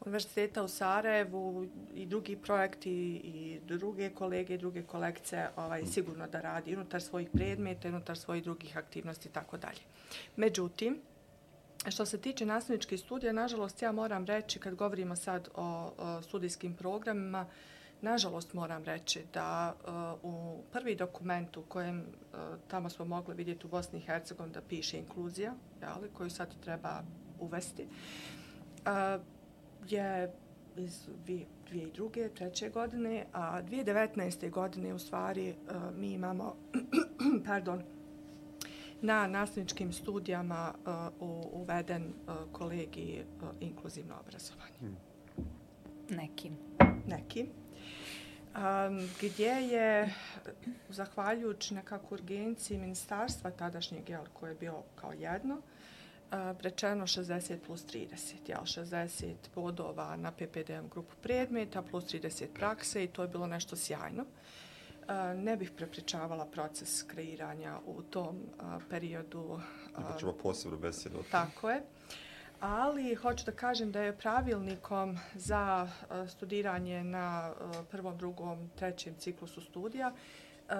[0.00, 2.90] Univerziteta u Sarajevu i drugi projekti
[3.24, 8.44] i druge kolege i druge kolekcije ovaj, sigurno da radi unutar svojih predmeta, unutar svojih
[8.44, 9.80] drugih aktivnosti i tako dalje.
[10.36, 10.98] Međutim,
[11.88, 16.74] što se tiče nastavničkih studija, nažalost ja moram reći kad govorimo sad o, o studijskim
[16.74, 17.46] programima,
[18.00, 22.38] nažalost moram reći da uh, u prvi dokument u kojem uh,
[22.68, 27.02] tamo smo mogli vidjeti u Bosni i Hercegovini da piše inkluzija, jeli, koju sad treba
[27.40, 29.22] uvesti, uh,
[29.88, 30.32] je
[30.76, 32.28] iz dvije- 2002.
[32.28, 34.50] treće godine, a 2019.
[34.50, 36.56] godine u stvari uh, mi imamo
[37.46, 37.82] pardon,
[39.00, 44.96] na nastavničkim studijama uh, u- uveden uh, kolegij uh, inkluzivno obrazovanje.
[46.10, 46.56] Nekim.
[47.06, 47.46] Neki.
[48.56, 50.14] Um, gdje je,
[50.88, 57.84] zahvaljujući nekako urgenciji ministarstva tadašnjeg, jel, koje je bio kao jedno, uh, rečeno 60 plus
[57.86, 63.46] 30, jel, 60 bodova na PPDM grupu predmeta plus 30 prakse i to je bilo
[63.46, 64.22] nešto sjajno.
[64.22, 69.40] Uh, ne bih prepričavala proces kreiranja u tom uh, periodu.
[69.40, 69.60] uh,
[69.98, 71.14] Imat ćemo posebnu besedu.
[71.18, 71.30] o tome.
[71.30, 71.82] Tako je.
[72.60, 79.14] Ali hoću da kažem da je pravilnikom za e, studiranje na e, prvom, drugom, trećem
[79.18, 80.74] ciklusu studija e,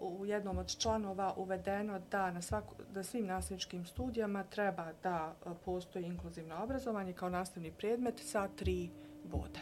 [0.00, 6.04] u jednom od članova uvedeno da na svaku, da svim nastavničkim studijama treba da postoji
[6.04, 8.90] inkluzivno obrazovanje kao nastavni predmet sa tri
[9.24, 9.60] boda.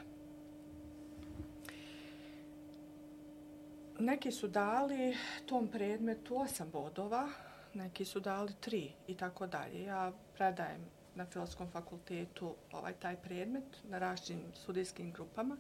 [3.99, 7.29] Neki su dali tom predmetu osam bodova,
[7.75, 9.83] neki su dali tri i tako dalje.
[9.83, 15.57] Ja predajem na filozofskom fakultetu ovaj taj predmet na različitim studijskim grupama,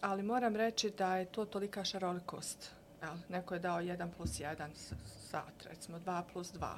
[0.00, 2.70] ali moram reći da je to tolika šarolikost.
[3.02, 3.14] Jel?
[3.28, 4.68] Neko je dao 1 plus 1
[5.06, 6.74] sat, recimo 2 plus 2,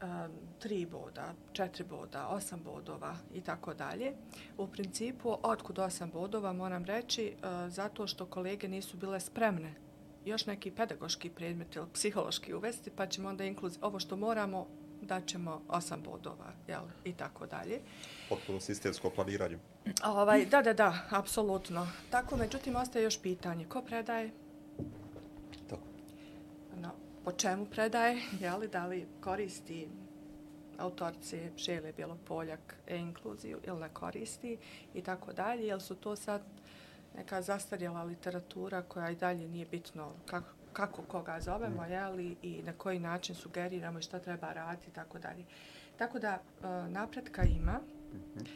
[0.00, 4.12] 3 boda, 4 boda, 8 bodova i tako dalje.
[4.58, 7.34] U principu, otkud 8 bodova, moram reći, e,
[7.70, 9.74] zato što kolege nisu bile spremne
[10.24, 13.78] još neki pedagoški predmet ili psihološki uvesti, pa ćemo onda inkluz...
[13.80, 14.66] ovo što moramo,
[15.04, 17.80] da ćemo osam bodova, jel, i tako dalje.
[18.28, 19.58] Potpuno sistemsko planiranje.
[20.04, 21.88] Ovaj, da, da, da, apsolutno.
[22.10, 23.64] Tako, međutim, ostaje još pitanje.
[23.68, 24.30] Ko predaje?
[25.70, 25.82] Tako.
[26.80, 26.90] No,
[27.24, 28.22] po čemu predaje?
[28.40, 29.88] Jeli, da li koristi
[30.78, 34.58] autorci Žele Bjelopoljak e-inkluziju ili ne koristi
[34.94, 35.66] i tako dalje?
[35.66, 36.42] Jel su to sad
[37.16, 41.92] neka zastarjela literatura koja i dalje nije bitno kako, kako koga zovemo, mm.
[41.92, 45.44] jeli, i na koji način sugeriramo i šta treba raditi tako dalje.
[45.98, 47.80] Tako da uh, napretka ima,
[48.12, 48.46] mm -hmm.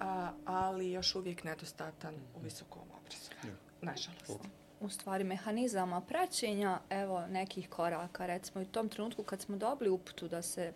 [0.00, 3.56] a, ali još uvijek nedostatan u visokom obrazovanju.
[3.82, 3.86] Yeah.
[3.86, 4.48] Nažalost.
[4.80, 10.28] U stvari mehanizama praćenja, evo nekih koraka, recimo u tom trenutku kad smo dobili uputu
[10.28, 10.72] da se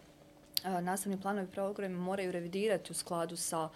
[0.65, 3.69] uh, nastavni planovi programi moraju revidirati u skladu sa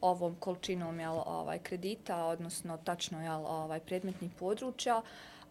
[0.00, 5.02] ovom količinom jel, ovaj, kredita, odnosno tačno jel, ovaj, predmetnih područja,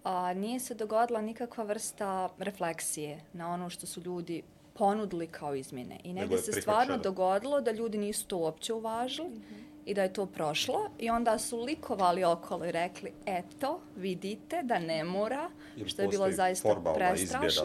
[0.03, 4.43] a, nije se dogodila nikakva vrsta refleksije na ono što su ljudi
[4.73, 5.99] ponudili kao izmjene.
[6.03, 9.29] I negdje se stvarno dogodilo da ljudi nisu to uopće uvažili.
[9.29, 13.79] Mm -hmm i da je to prošlo i onda su likovali okolo i rekli eto,
[13.95, 17.63] vidite da ne mora, Jer što je bilo zaista prestrašno.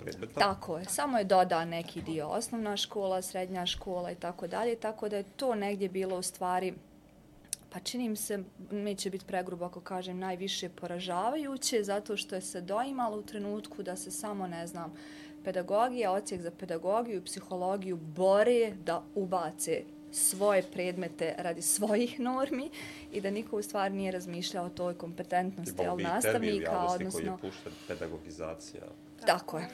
[0.00, 0.40] predmeta.
[0.40, 5.08] Tako je, samo je doda neki dio osnovna škola, srednja škola i tako dalje, tako
[5.08, 6.74] da je to negdje bilo u stvari
[7.70, 12.40] Pa čini mi se, mi će biti pregrubo ako kažem, najviše poražavajuće, zato što je
[12.40, 14.92] se doimalo u trenutku da se samo, ne znam,
[15.44, 22.70] pedagogija, ocijek za pedagogiju i psihologiju bore da ubace svoje predmete radi svojih normi
[23.12, 27.20] i da niko u stvari nije razmišljao o toj kompetentnosti al nastavnika, odnosno...
[27.20, 28.82] Koji je pušten pedagogizacija.
[29.26, 29.68] Tako je.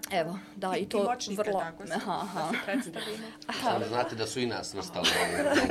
[0.00, 0.16] Tako.
[0.16, 1.60] Evo, da, i, i to I vrlo...
[1.60, 2.40] Tako se, aha, aha.
[2.40, 3.26] da se predstavimo.
[3.62, 5.08] Samo znate da su i nas vrstali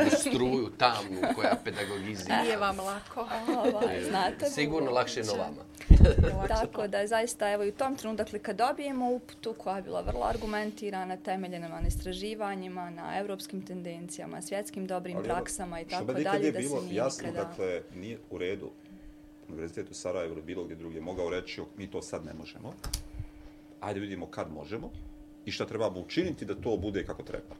[0.08, 2.42] u struju tamnu koja pedagogizira.
[2.42, 3.28] Nije vam lako.
[3.48, 4.50] Ovaj, znate.
[4.50, 5.62] Sigurno lakše no vama.
[6.48, 9.82] Tako da je zaista, evo i u tom trenutku, dakle, kad dobijemo uputu koja je
[9.82, 16.14] bila vrlo argumentirana, temeljena na istraživanjima, na evropskim tendencijama, svjetskim dobrim Ali, praksama i tako
[16.14, 17.48] dalje, da se nije jasno, nikada...
[17.48, 18.70] dakle, nije u redu
[19.50, 22.74] Univerzitetu Sarajevo ili bilo gdje drugdje mogao reći, mi to sad ne možemo,
[23.82, 24.92] ajde vidimo kad možemo
[25.46, 27.56] i šta trebamo učiniti da to bude kako treba.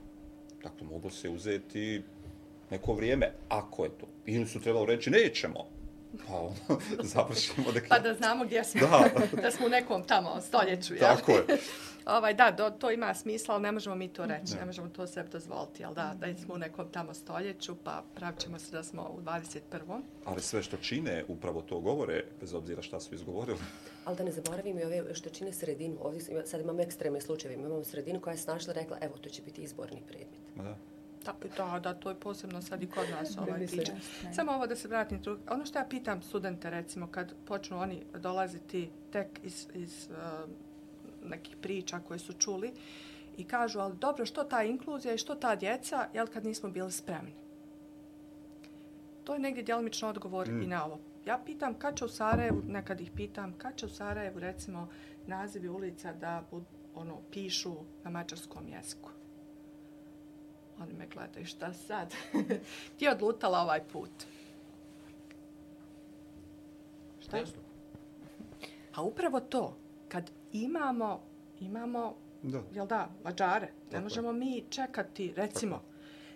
[0.62, 2.02] Dakle, mogu se uzeti
[2.70, 4.06] neko vrijeme, ako je to.
[4.26, 5.66] Ili su trebalo reći, nećemo,
[6.26, 6.80] Pa ono,
[7.14, 7.80] završimo da...
[7.88, 8.80] Pa da znamo gdje smo.
[8.80, 9.10] Da.
[9.42, 10.94] da smo u nekom tamo stoljeću.
[10.94, 11.00] Ja?
[11.00, 11.44] Tako je.
[12.06, 14.54] Ovaj, da, do, to ima smisla, ali ne možemo mi to reći.
[14.54, 15.82] Ne, ne možemo to sve dozvoliti.
[15.82, 19.20] Jel da, da smo u nekom tamo stoljeću, pa pravit ćemo se da smo u
[19.20, 20.02] 21.
[20.24, 23.58] Ali sve što čine upravo to govore, bez obzira šta su izgovorili.
[24.04, 25.96] Ali da ne zaboravim i ove što čine sredinu.
[26.00, 27.60] Ovdje sad imamo ekstremne slučajeve.
[27.60, 30.40] Imamo sredinu koja je snašla rekla, evo, to će biti izborni predmet.
[30.56, 30.76] Da.
[31.24, 33.92] Da, da, da, to je posebno sad i kod nas ovaj priča.
[34.34, 35.22] Samo ovo da se vratim.
[35.50, 40.50] Ono što ja pitam studente, recimo, kad počnu oni dolaziti tek iz, iz uh,
[41.24, 42.72] nekih priča koje su čuli
[43.36, 46.92] i kažu, ali dobro, što ta inkluzija i što ta djeca, jel kad nismo bili
[46.92, 47.32] spremni?
[49.24, 50.62] To je negdje djelomično odgovor mm.
[50.62, 50.98] i na ovo.
[51.26, 54.88] Ja pitam kad će u Sarajevu, nekad ih pitam, kad će u Sarajevu, recimo,
[55.26, 56.64] nazivi ulica da bud,
[56.94, 59.10] ono, pišu na mađarskom jeziku?
[60.80, 62.14] Oni me gledaju, šta sad?
[62.98, 64.10] Ti je odlutala ovaj put.
[67.20, 67.44] Šta je?
[68.94, 69.76] A upravo to,
[70.52, 71.20] imamo,
[71.60, 72.62] imamo, da.
[72.74, 74.34] jel da, mađare, ne Tako možemo je.
[74.34, 75.88] mi čekati, recimo, Tako.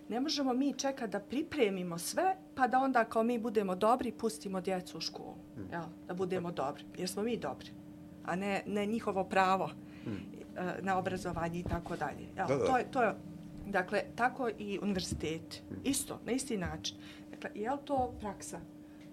[0.08, 4.60] ne možemo mi čekati da pripremimo sve, pa da onda kao mi budemo dobri, pustimo
[4.60, 5.68] djecu u školu, hmm.
[5.72, 6.66] jel, da budemo Tako.
[6.66, 7.70] dobri, jer smo mi dobri,
[8.24, 9.70] a ne, ne njihovo pravo
[10.04, 10.20] hmm.
[10.80, 12.26] na obrazovanje i tako dalje.
[12.36, 12.66] Jel, da, da.
[12.66, 13.14] To, je, to je
[13.66, 15.62] Dakle, tako i univerzitet.
[15.84, 16.96] Isto, na isti način.
[17.30, 18.60] Dakle, je li to praksa?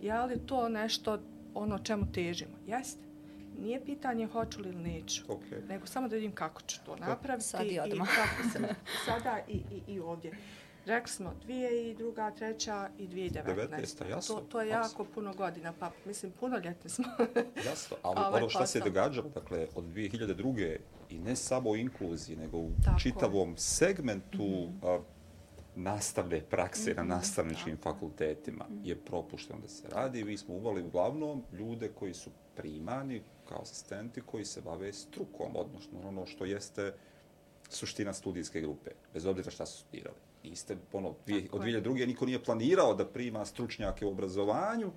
[0.01, 1.19] Je li to nešto
[1.53, 2.55] ono čemu težimo?
[2.67, 3.03] Jeste.
[3.59, 5.23] Nije pitanje hoću li ili neću.
[5.27, 5.67] Okay.
[5.67, 7.47] Nego samo da vidim kako ću to napraviti.
[7.47, 8.07] Sad i odmah.
[8.07, 8.75] I kako se,
[9.05, 10.31] sada i, i, i ovdje.
[10.85, 13.43] Rekli smo dvije i druga, treća i 2019.
[13.69, 14.35] 19, jasno.
[14.35, 17.05] To, to je jako puno godina, pa mislim punoljetni smo.
[17.69, 20.77] Jasno, ali Ovaj ono što se događalo, dakle, od 2002.
[21.09, 24.99] i ne samo u inkluziji, nego u Tako čitavom segmentu a,
[25.75, 26.99] nastavne prakse Mhm.
[27.07, 30.23] na nastavničkim fakultetima je propušteno da se radi.
[30.23, 36.07] Mi smo uvali uglavnom ljude koji su primani kao asistenti koji se bave strukom, odnosno
[36.07, 36.93] ono što jeste
[37.69, 40.17] suština studijske grupe, bez obzira šta su studirali.
[40.43, 41.81] Iste, ono, dvije, od je.
[41.81, 42.07] 2002.
[42.07, 44.91] niko nije planirao da prima stručnjake u obrazovanju,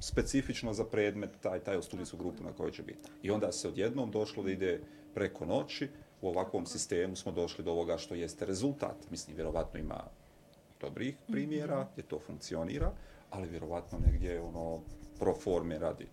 [0.00, 3.10] specifično za predmet taj, taj studijsku grupu na kojoj će biti.
[3.22, 4.80] I onda se odjednom došlo da ide
[5.14, 5.88] preko noći,
[6.20, 9.10] u ovakvom sistemu smo došli do ovoga što jeste rezultat.
[9.10, 10.04] Mislim, vjerovatno ima
[10.80, 12.92] dobrih primjera gdje to funkcionira,
[13.30, 14.80] ali vjerovatno negdje ono
[15.18, 16.06] pro forme radi.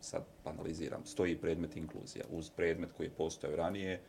[0.00, 4.00] Sad analiziram, stoji predmet inkluzija uz predmet koji je postojao ranije,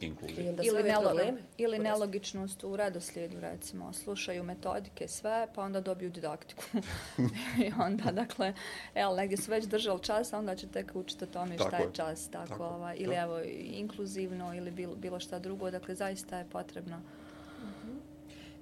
[0.00, 0.50] inkluzija.
[0.50, 1.12] onda sve Ili, nelo,
[1.58, 3.92] ili nelogičnost u redoslijedu, recimo.
[3.92, 6.62] Slušaju metodike sve, pa onda dobiju didaktiku.
[7.66, 8.54] I onda, dakle,
[8.94, 11.82] evo, negdje su već držali čas, a onda će tek učiti o tome šta Tako
[11.82, 11.92] je je.
[11.94, 12.28] čas.
[12.28, 13.22] Tako, Tako je, ovaj, ili da.
[13.22, 15.70] evo, inkluzivno, ili bilo, bilo šta drugo.
[15.70, 17.00] Dakle, zaista je potrebno.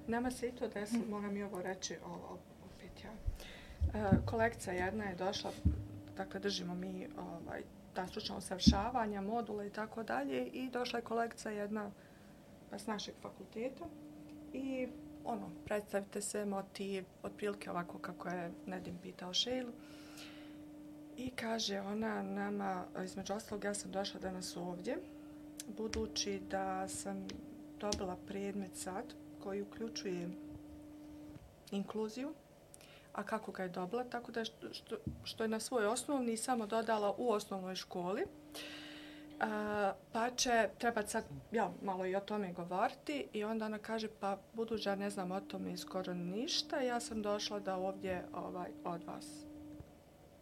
[0.07, 3.11] Nama se i to desilo, moram i ovo reći o, o, opet ja.
[4.01, 5.51] E, kolekcija jedna je došla,
[6.17, 7.63] dakle držimo mi ovaj,
[7.93, 10.47] ta stručna usavršavanja, module i tako dalje.
[10.47, 11.91] I došla je kolekcija jedna
[12.69, 13.85] pa, s našeg fakulteta.
[14.53, 14.87] I
[15.23, 19.71] ono, predstavite se motiv, otprilike ovako kako je Nedim pitao Šejlu.
[21.17, 24.97] I kaže ona nama, između ostalog ja sam došla danas ovdje,
[25.77, 27.27] budući da sam
[27.79, 29.13] dobila predmet sad
[29.43, 30.29] koji uključuje
[31.71, 32.33] inkluziju,
[33.17, 36.65] a kako ga je dobila, tako da što, što, što je na svoj osnovni samo
[36.65, 38.23] dodala u osnovnoj školi.
[39.39, 44.07] A, pa će trebati sad ja, malo i o tome govoriti i onda ona kaže
[44.19, 48.69] pa budući ja ne znam o tome skoro ništa, ja sam došla da ovdje ovaj,
[48.83, 49.25] od vas.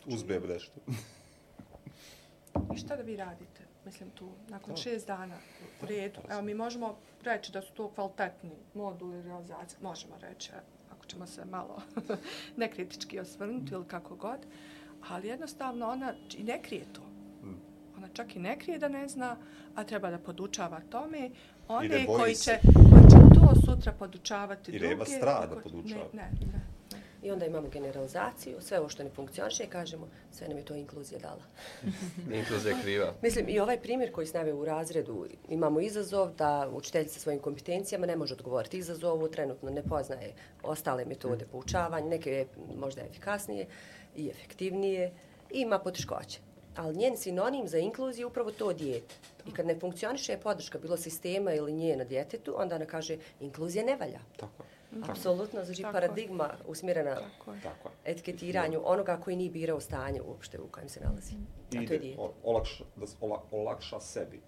[0.05, 0.79] Uzbeb nešto.
[2.75, 3.61] I šta da vi radite?
[3.85, 4.81] Mislim tu, nakon Da.
[4.81, 5.35] šest dana
[5.81, 6.19] u redu.
[6.29, 9.79] Evo, mi možemo reći da su to kvalitetni moduli realizacije.
[9.81, 10.74] Možemo reći, e,
[11.05, 11.81] ako ćemo se malo
[12.57, 14.39] nekritički osvrnuti ili kako god.
[15.09, 17.01] Ali jednostavno ona i ne krije to.
[17.43, 17.55] Mm.
[17.97, 19.37] Ona čak i ne krije da ne zna,
[19.75, 21.27] a treba da podučava tome.
[21.27, 21.31] I
[21.67, 24.89] One koji će, koji će to sutra podučavati I druge.
[24.89, 26.05] nema strah da podučava.
[26.13, 26.64] Ne, ne, ne.
[27.25, 31.19] I onda imamo generalizaciju, sve ovo što ne funkcioniše kažemo sve nam je to inkluzija
[31.19, 31.41] dala.
[32.39, 33.13] Inkluzija je kriva.
[33.21, 38.05] Mislim, i ovaj primjer koji snave u razredu, imamo izazov da učitelj sa svojim kompetencijama
[38.05, 42.47] ne može odgovoriti izazovu, trenutno ne poznaje ostale metode poučavanja, neke je
[42.77, 43.65] možda efikasnije
[44.15, 45.11] i efektivnije
[45.51, 46.39] i ima poteškoće.
[46.75, 49.15] Ali njen sinonim za inkluziju je upravo to dijete.
[49.47, 53.85] I kad ne funkcioniše podrška bilo sistema ili nje na djetetu, onda ona kaže inkluzija
[53.85, 54.19] ne valja.
[54.37, 54.63] Tako.
[55.03, 56.01] Apsolutno, znači Tako je.
[56.01, 57.61] paradigma usmjerena Tako je.
[57.61, 57.93] Tako je.
[58.05, 61.33] etiketiranju onoga koji nije birao stanje uopšte u kojem se nalazi.
[61.33, 62.21] A to je dijete.
[62.43, 64.41] olakša, da se ola, olakša sebi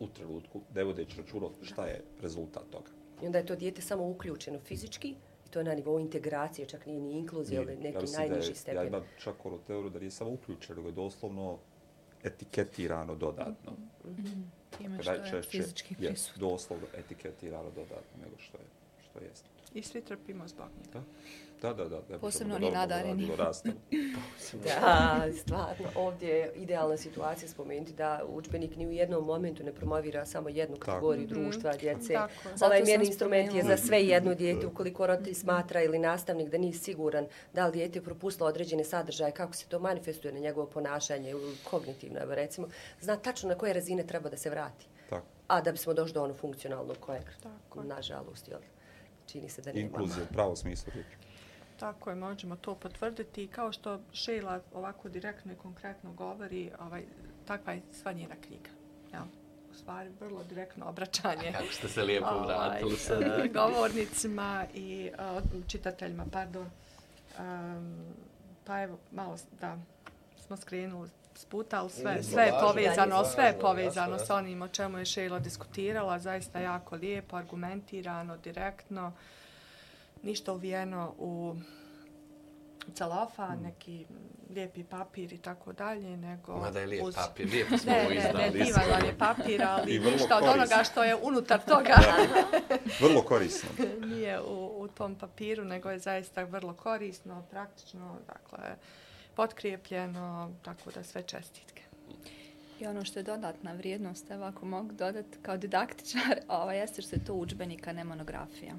[0.00, 2.90] u trenutku, ne vodeći računa šta je rezultat toga.
[3.22, 5.08] I onda je to dijete samo uključeno fizički
[5.46, 8.54] i to je na nivou integracije, čak nije ni inkluzija Nije- neki da je- najniži
[8.54, 8.76] stepen.
[8.76, 11.58] Ja imam čak ono teoriju da nije samo uključeno, nego je doslovno
[12.24, 13.72] etiketirano dodatno.
[14.78, 16.48] Time što je fizički je prisutno.
[16.48, 18.64] doslovno etiketirano dodatno nego što je,
[19.02, 19.48] što jeste.
[19.74, 21.02] I svi trpimo zbog njega.
[21.62, 21.88] Da, da, da.
[21.88, 23.30] da ne Posebno oni nadareni.
[24.64, 30.26] Da, stvarno, ovdje je idealna situacija spomenuti da učbenik ni u jednom momentu ne promovira
[30.26, 32.12] samo jednu kategoriju društva, djece.
[32.12, 32.54] Tako je.
[32.60, 36.72] Ovaj mjerni instrument je za sve jedno dijete, ukoliko roditelj smatra ili nastavnik da nije
[36.72, 41.30] siguran da li dijete je propustilo određene sadržaje, kako se to manifestuje na njegovo ponašanje,
[41.30, 42.68] ili kognitivno, evo recimo,
[43.00, 44.86] zna tačno na koje razine treba da se vrati.
[45.10, 45.26] Tako.
[45.48, 47.86] A da bismo došli do onog funkcionalnog kojeg, Tako je.
[47.86, 48.60] nažalost, jel,
[49.28, 49.86] čini se da nemamo.
[49.86, 51.16] Inkluzija u pravom smislu riječi.
[51.78, 53.46] Tako je, možemo to potvrditi.
[53.46, 57.02] Kao što Šejla ovako direktno i konkretno govori, ovaj,
[57.46, 58.70] takva je sva njena knjiga.
[59.12, 59.24] Ja,
[59.70, 62.96] u stvari, vrlo direktno obraćanje Kako ste se lijepo ovaj, vratili
[63.44, 66.70] eh, govornicima i eh, čitateljima, pardon.
[67.38, 68.14] Um,
[68.64, 69.78] pa evo, malo da
[70.46, 71.08] smo skrenuli
[71.44, 75.38] puta, ali sve, sve je povezano, sve je povezano sa onim o čemu je Šejla
[75.38, 79.12] diskutirala, zaista jako lijepo, argumentirano, direktno,
[80.22, 81.56] ništa uvijeno u
[82.94, 84.06] celofan, neki
[84.54, 86.56] lijepi papir i tako dalje, nego...
[86.56, 88.64] Mada je lijep uz- papir, lijepo smo Ne, ovo ne, ne, izdali.
[88.64, 91.94] divan vam je papir, ali ništa od onoga što je unutar toga.
[93.00, 93.68] Vrlo korisno.
[94.10, 98.76] nije u, u tom papiru, nego je zaista vrlo korisno, praktično, dakle,
[99.38, 101.82] potkrijepljeno, tako da sve čestitke.
[102.80, 107.16] I ono što je dodatna vrijednost, evo ako mogu dodati kao didaktičar, ova, jeste što
[107.16, 108.74] je to učbenika, ne monografija.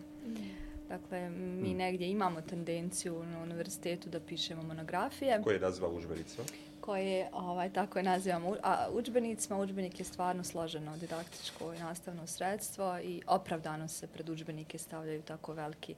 [0.89, 5.41] Dakle, mi negdje imamo tendenciju na univerzitetu da pišemo monografije.
[5.43, 6.43] Koje je naziva užbenica?
[6.81, 9.59] koje ovaj, tako je nazivamo a, učbenicima.
[9.59, 15.53] Učbenik je stvarno složeno didaktičko i nastavno sredstvo i opravdano se pred učbenike stavljaju tako
[15.53, 15.95] veliki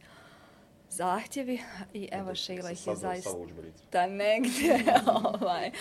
[0.91, 1.61] zahtjevi
[1.93, 4.83] i evo Sheila ih je zaista negdje
[5.41, 5.71] ovaj,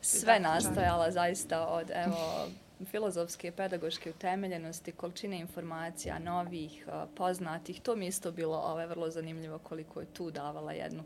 [0.00, 2.48] sve nastojala zaista od evo
[2.84, 7.80] filozofske, pedagoške utemeljenosti, količine informacija, novih, poznatih.
[7.80, 11.02] To mi isto bilo ovaj, vrlo zanimljivo koliko je tu davala jednu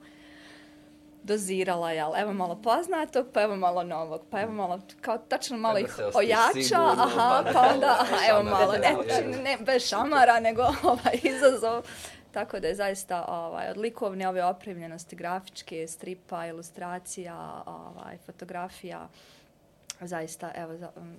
[1.23, 5.79] dozirala, jel, evo malo poznatog, pa evo malo novog, pa evo malo, kao tačno malo
[5.79, 10.41] ih ojača, sigurno, aha, pa, pa onda, aha, evo malo, ne, ne, ne, bez šamara,
[10.41, 11.83] nego ovaj izazov.
[12.33, 19.09] Tako da je zaista ovaj, od likovne ove opremljenosti, grafičke, stripa, ilustracija, ovaj, fotografija,
[20.01, 21.17] zaista, evo, za, um,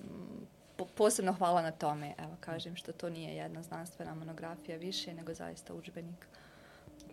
[0.94, 5.74] posebno hvala na tome, evo, kažem, što to nije jedna znanstvena monografija više, nego zaista
[5.74, 6.26] učbenik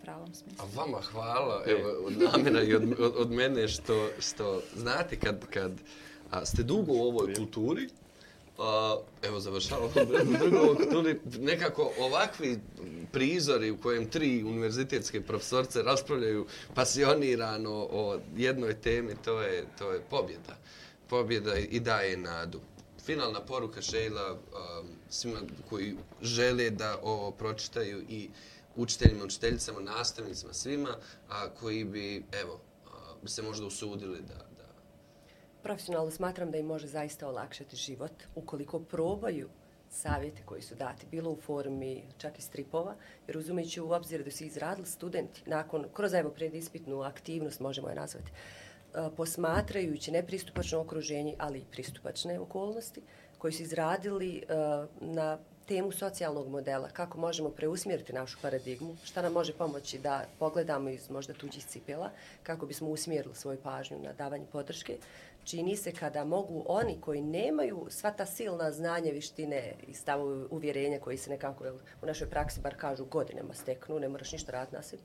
[0.04, 0.66] pravom smislu.
[0.66, 5.46] A vama hvala, evo, od namjera i od, od, od mene što, što znate kad,
[5.50, 5.72] kad
[6.32, 7.90] a, ste dugo u ovoj kulturi,
[8.60, 9.92] a, evo završavamo
[10.40, 12.60] drugo tuli nekako ovakvi
[13.12, 16.46] prizori u kojem tri univerzitetske profesorce raspravljaju
[16.76, 20.58] pasionirano o jednoj temi, to je, to je pobjeda.
[21.10, 22.60] Pobjeda i daje nadu.
[23.06, 24.38] Finalna poruka Šejla
[25.10, 25.40] svima
[25.70, 28.30] koji žele da ovo pročitaju i
[28.76, 30.96] učiteljima, učiteljicama, nastavnicima, svima
[31.30, 34.49] a, koji bi, evo, a, se možda usudili da...
[35.70, 39.50] Profesionalno smatram da im može zaista olakšati život ukoliko probaju
[39.90, 42.96] savjete koji su dati, bilo u formi čak i stripova,
[43.28, 47.96] jer uzumeći u obzir da su izradili studenti nakon, kroz evo predispitnu aktivnost, možemo je
[47.96, 48.32] nazvati,
[49.18, 53.02] posmatrajući nepristupačno okruženje, ali i pristupačne okolnosti,
[53.38, 54.44] koji su izradili
[55.02, 55.38] na
[55.70, 61.10] temu socijalnog modela, kako možemo preusmjeriti našu paradigmu, šta nam može pomoći da pogledamo iz
[61.10, 62.10] možda tuđih cipela,
[62.44, 64.98] kako bismo usmjerili svoju pažnju na davanje podrške,
[65.44, 71.00] čini se kada mogu oni koji nemaju sva ta silna znanja, vištine i stavove uvjerenja
[71.00, 71.64] koji se nekako
[72.02, 75.04] u našoj praksi bar kažu godinama steknu, ne moraš ništa raditi na sebi,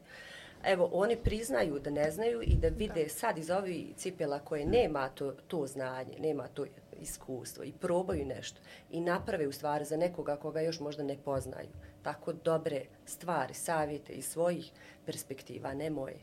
[0.66, 5.08] Evo, oni priznaju da ne znaju i da vide sad iz ovih cipela koje nema
[5.08, 6.66] to, to znanje, nema to
[7.00, 11.68] iskustvo i probaju nešto i naprave u stvari za nekoga koga još možda ne poznaju.
[12.02, 14.72] Tako dobre stvari, savjete iz svojih
[15.06, 16.16] perspektiva, ne moje.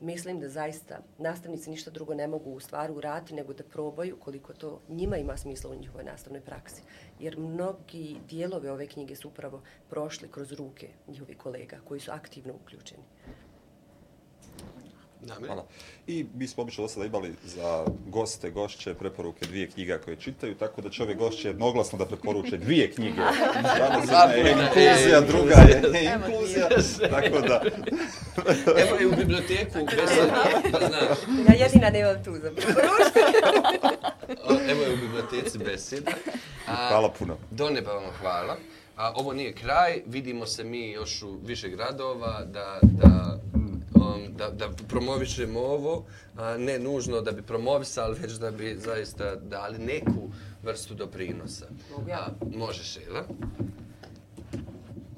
[0.00, 4.52] Mislim da zaista nastavnici ništa drugo ne mogu u stvari urati nego da probaju koliko
[4.52, 6.82] to njima ima smisla u njihovoj nastavnoj praksi.
[7.20, 12.54] Jer mnogi dijelovi ove knjige su upravo prošli kroz ruke njihovih kolega koji su aktivno
[12.54, 13.02] uključeni.
[15.46, 15.66] Hvala.
[16.06, 20.54] I mi smo obično do sada imali za goste, gošće, preporuke dvije knjiga koje čitaju,
[20.54, 23.20] tako da će ove gošće jednoglasno da preporuče dvije knjige.
[23.78, 26.68] Jedna je inkluzija, druga je ne inkluzija,
[27.10, 27.62] tako da...
[28.82, 29.78] Evo je u biblioteku,
[30.88, 31.18] znaš.
[31.48, 32.50] Ja jedina nemam tu za
[34.70, 36.10] Evo je u biblioteci beseda.
[36.66, 37.36] Hvala puno.
[37.50, 38.56] Do neba vam hvala.
[38.96, 43.38] A, ovo nije kraj, vidimo se mi još u više gradova, da, da
[44.00, 46.04] um, da, da promovišemo ovo,
[46.36, 50.30] a ne nužno da bi promovisali, već da bi zaista dali neku
[50.62, 51.66] vrstu doprinosa.
[51.96, 52.18] Mogu ja?
[52.18, 53.24] A, može Šela.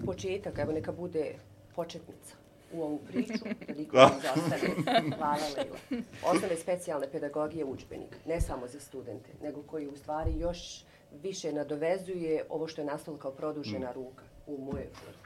[0.04, 1.34] Početak, evo neka bude
[1.74, 2.34] početnica
[2.72, 4.74] u ovu priču, da niko ne zastane.
[5.16, 6.04] Hvala, Leila.
[6.24, 10.84] Osnovne specijalne pedagogije učbenik, ne samo za studente, nego koji u stvari još
[11.22, 15.19] više nadovezuje ovo što je nastalo kao produžena ruka u mojoj formi.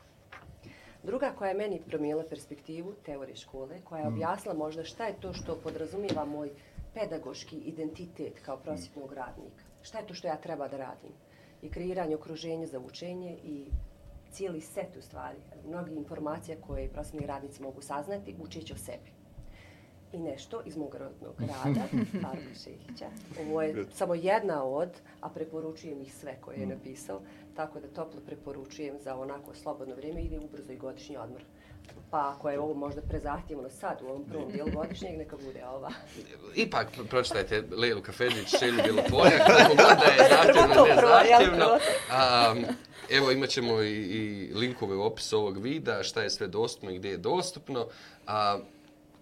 [1.05, 4.15] Druga koja je meni promijenila perspektivu teorije škole, koja je mm.
[4.15, 6.51] objasnila možda šta je to što podrazumijeva moj
[6.95, 9.65] pedagoški identitet kao prosjetnog radnika.
[9.83, 11.11] Šta je to što ja treba da radim?
[11.63, 13.67] I kreiranje okruženja za učenje i
[14.31, 15.39] cijeli set u stvari.
[15.69, 19.11] Mnogi informacija koje prosjetni radnici mogu saznati učeći o sebi
[20.15, 21.35] i nešto iz mog rodnog
[21.65, 21.87] rada,
[22.23, 23.07] Farka Šehića.
[23.41, 24.91] Ovo je samo jedna od,
[25.21, 27.21] a preporučujem ih sve koje je napisao,
[27.57, 31.43] tako da toplo preporučujem za onako slobodno vrijeme ili ubrzo i godišnji odmor.
[32.11, 35.91] Pa ako je ovo možda prezahtjevno sad u ovom prvom dijelu godišnjeg, neka bude ova.
[36.55, 41.67] Ipak pročitajte Lelu Kafedić, Šelju Bilopolja, kako god da je zahtjevno, ne zahtjevno.
[41.75, 42.65] Um,
[43.11, 46.99] evo imat ćemo i, i linkove u opisu ovog videa, šta je sve dostupno i
[46.99, 47.87] gdje je dostupno.
[48.27, 48.59] A,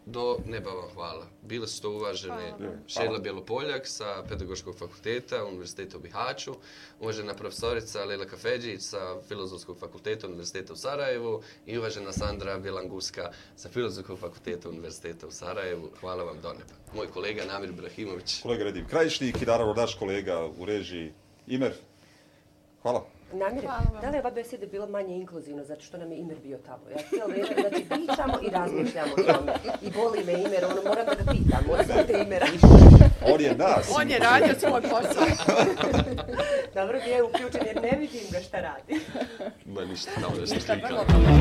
[0.07, 1.27] do neba vam hvala.
[1.43, 2.79] Bile su to uvažene Hvala.
[2.87, 6.55] Šedla Bjelopoljak sa Pedagoškog fakulteta Univerziteta u Bihaću,
[7.01, 13.69] uvažena profesorica Lila Kafeđić sa Filozofskog fakulteta Univerziteta u Sarajevu i uvažena Sandra Bjelanguska sa
[13.69, 15.91] Filozofskog fakulteta Univerziteta u Sarajevu.
[16.01, 16.75] Hvala vam do neba.
[16.95, 18.43] Moj kolega Namir Ibrahimović.
[18.43, 21.13] Kolega Redim Krajišnik i naravno naš kolega u režiji
[21.47, 21.73] Imer.
[22.83, 23.07] Hvala.
[23.33, 23.69] Namire,
[24.03, 26.83] da li je ova beseda bila manje inkluzivna zato što nam je Imer bio tamo?
[26.91, 29.53] Ja cijelo vrijeme, znači, pričamo i razmišljamo o tome.
[29.83, 32.47] I boli me Imer, ono, moram da ga pitam, moram da te Imera.
[33.33, 33.91] On je nas.
[33.97, 35.27] On je radio svoj posao.
[36.75, 39.01] Dobro, gdje je uključen jer ne vidim ga šta radi.
[39.67, 41.05] Ma ništa, tamo nešto Ništa, klikao.
[41.05, 41.33] vrlo, vrlo.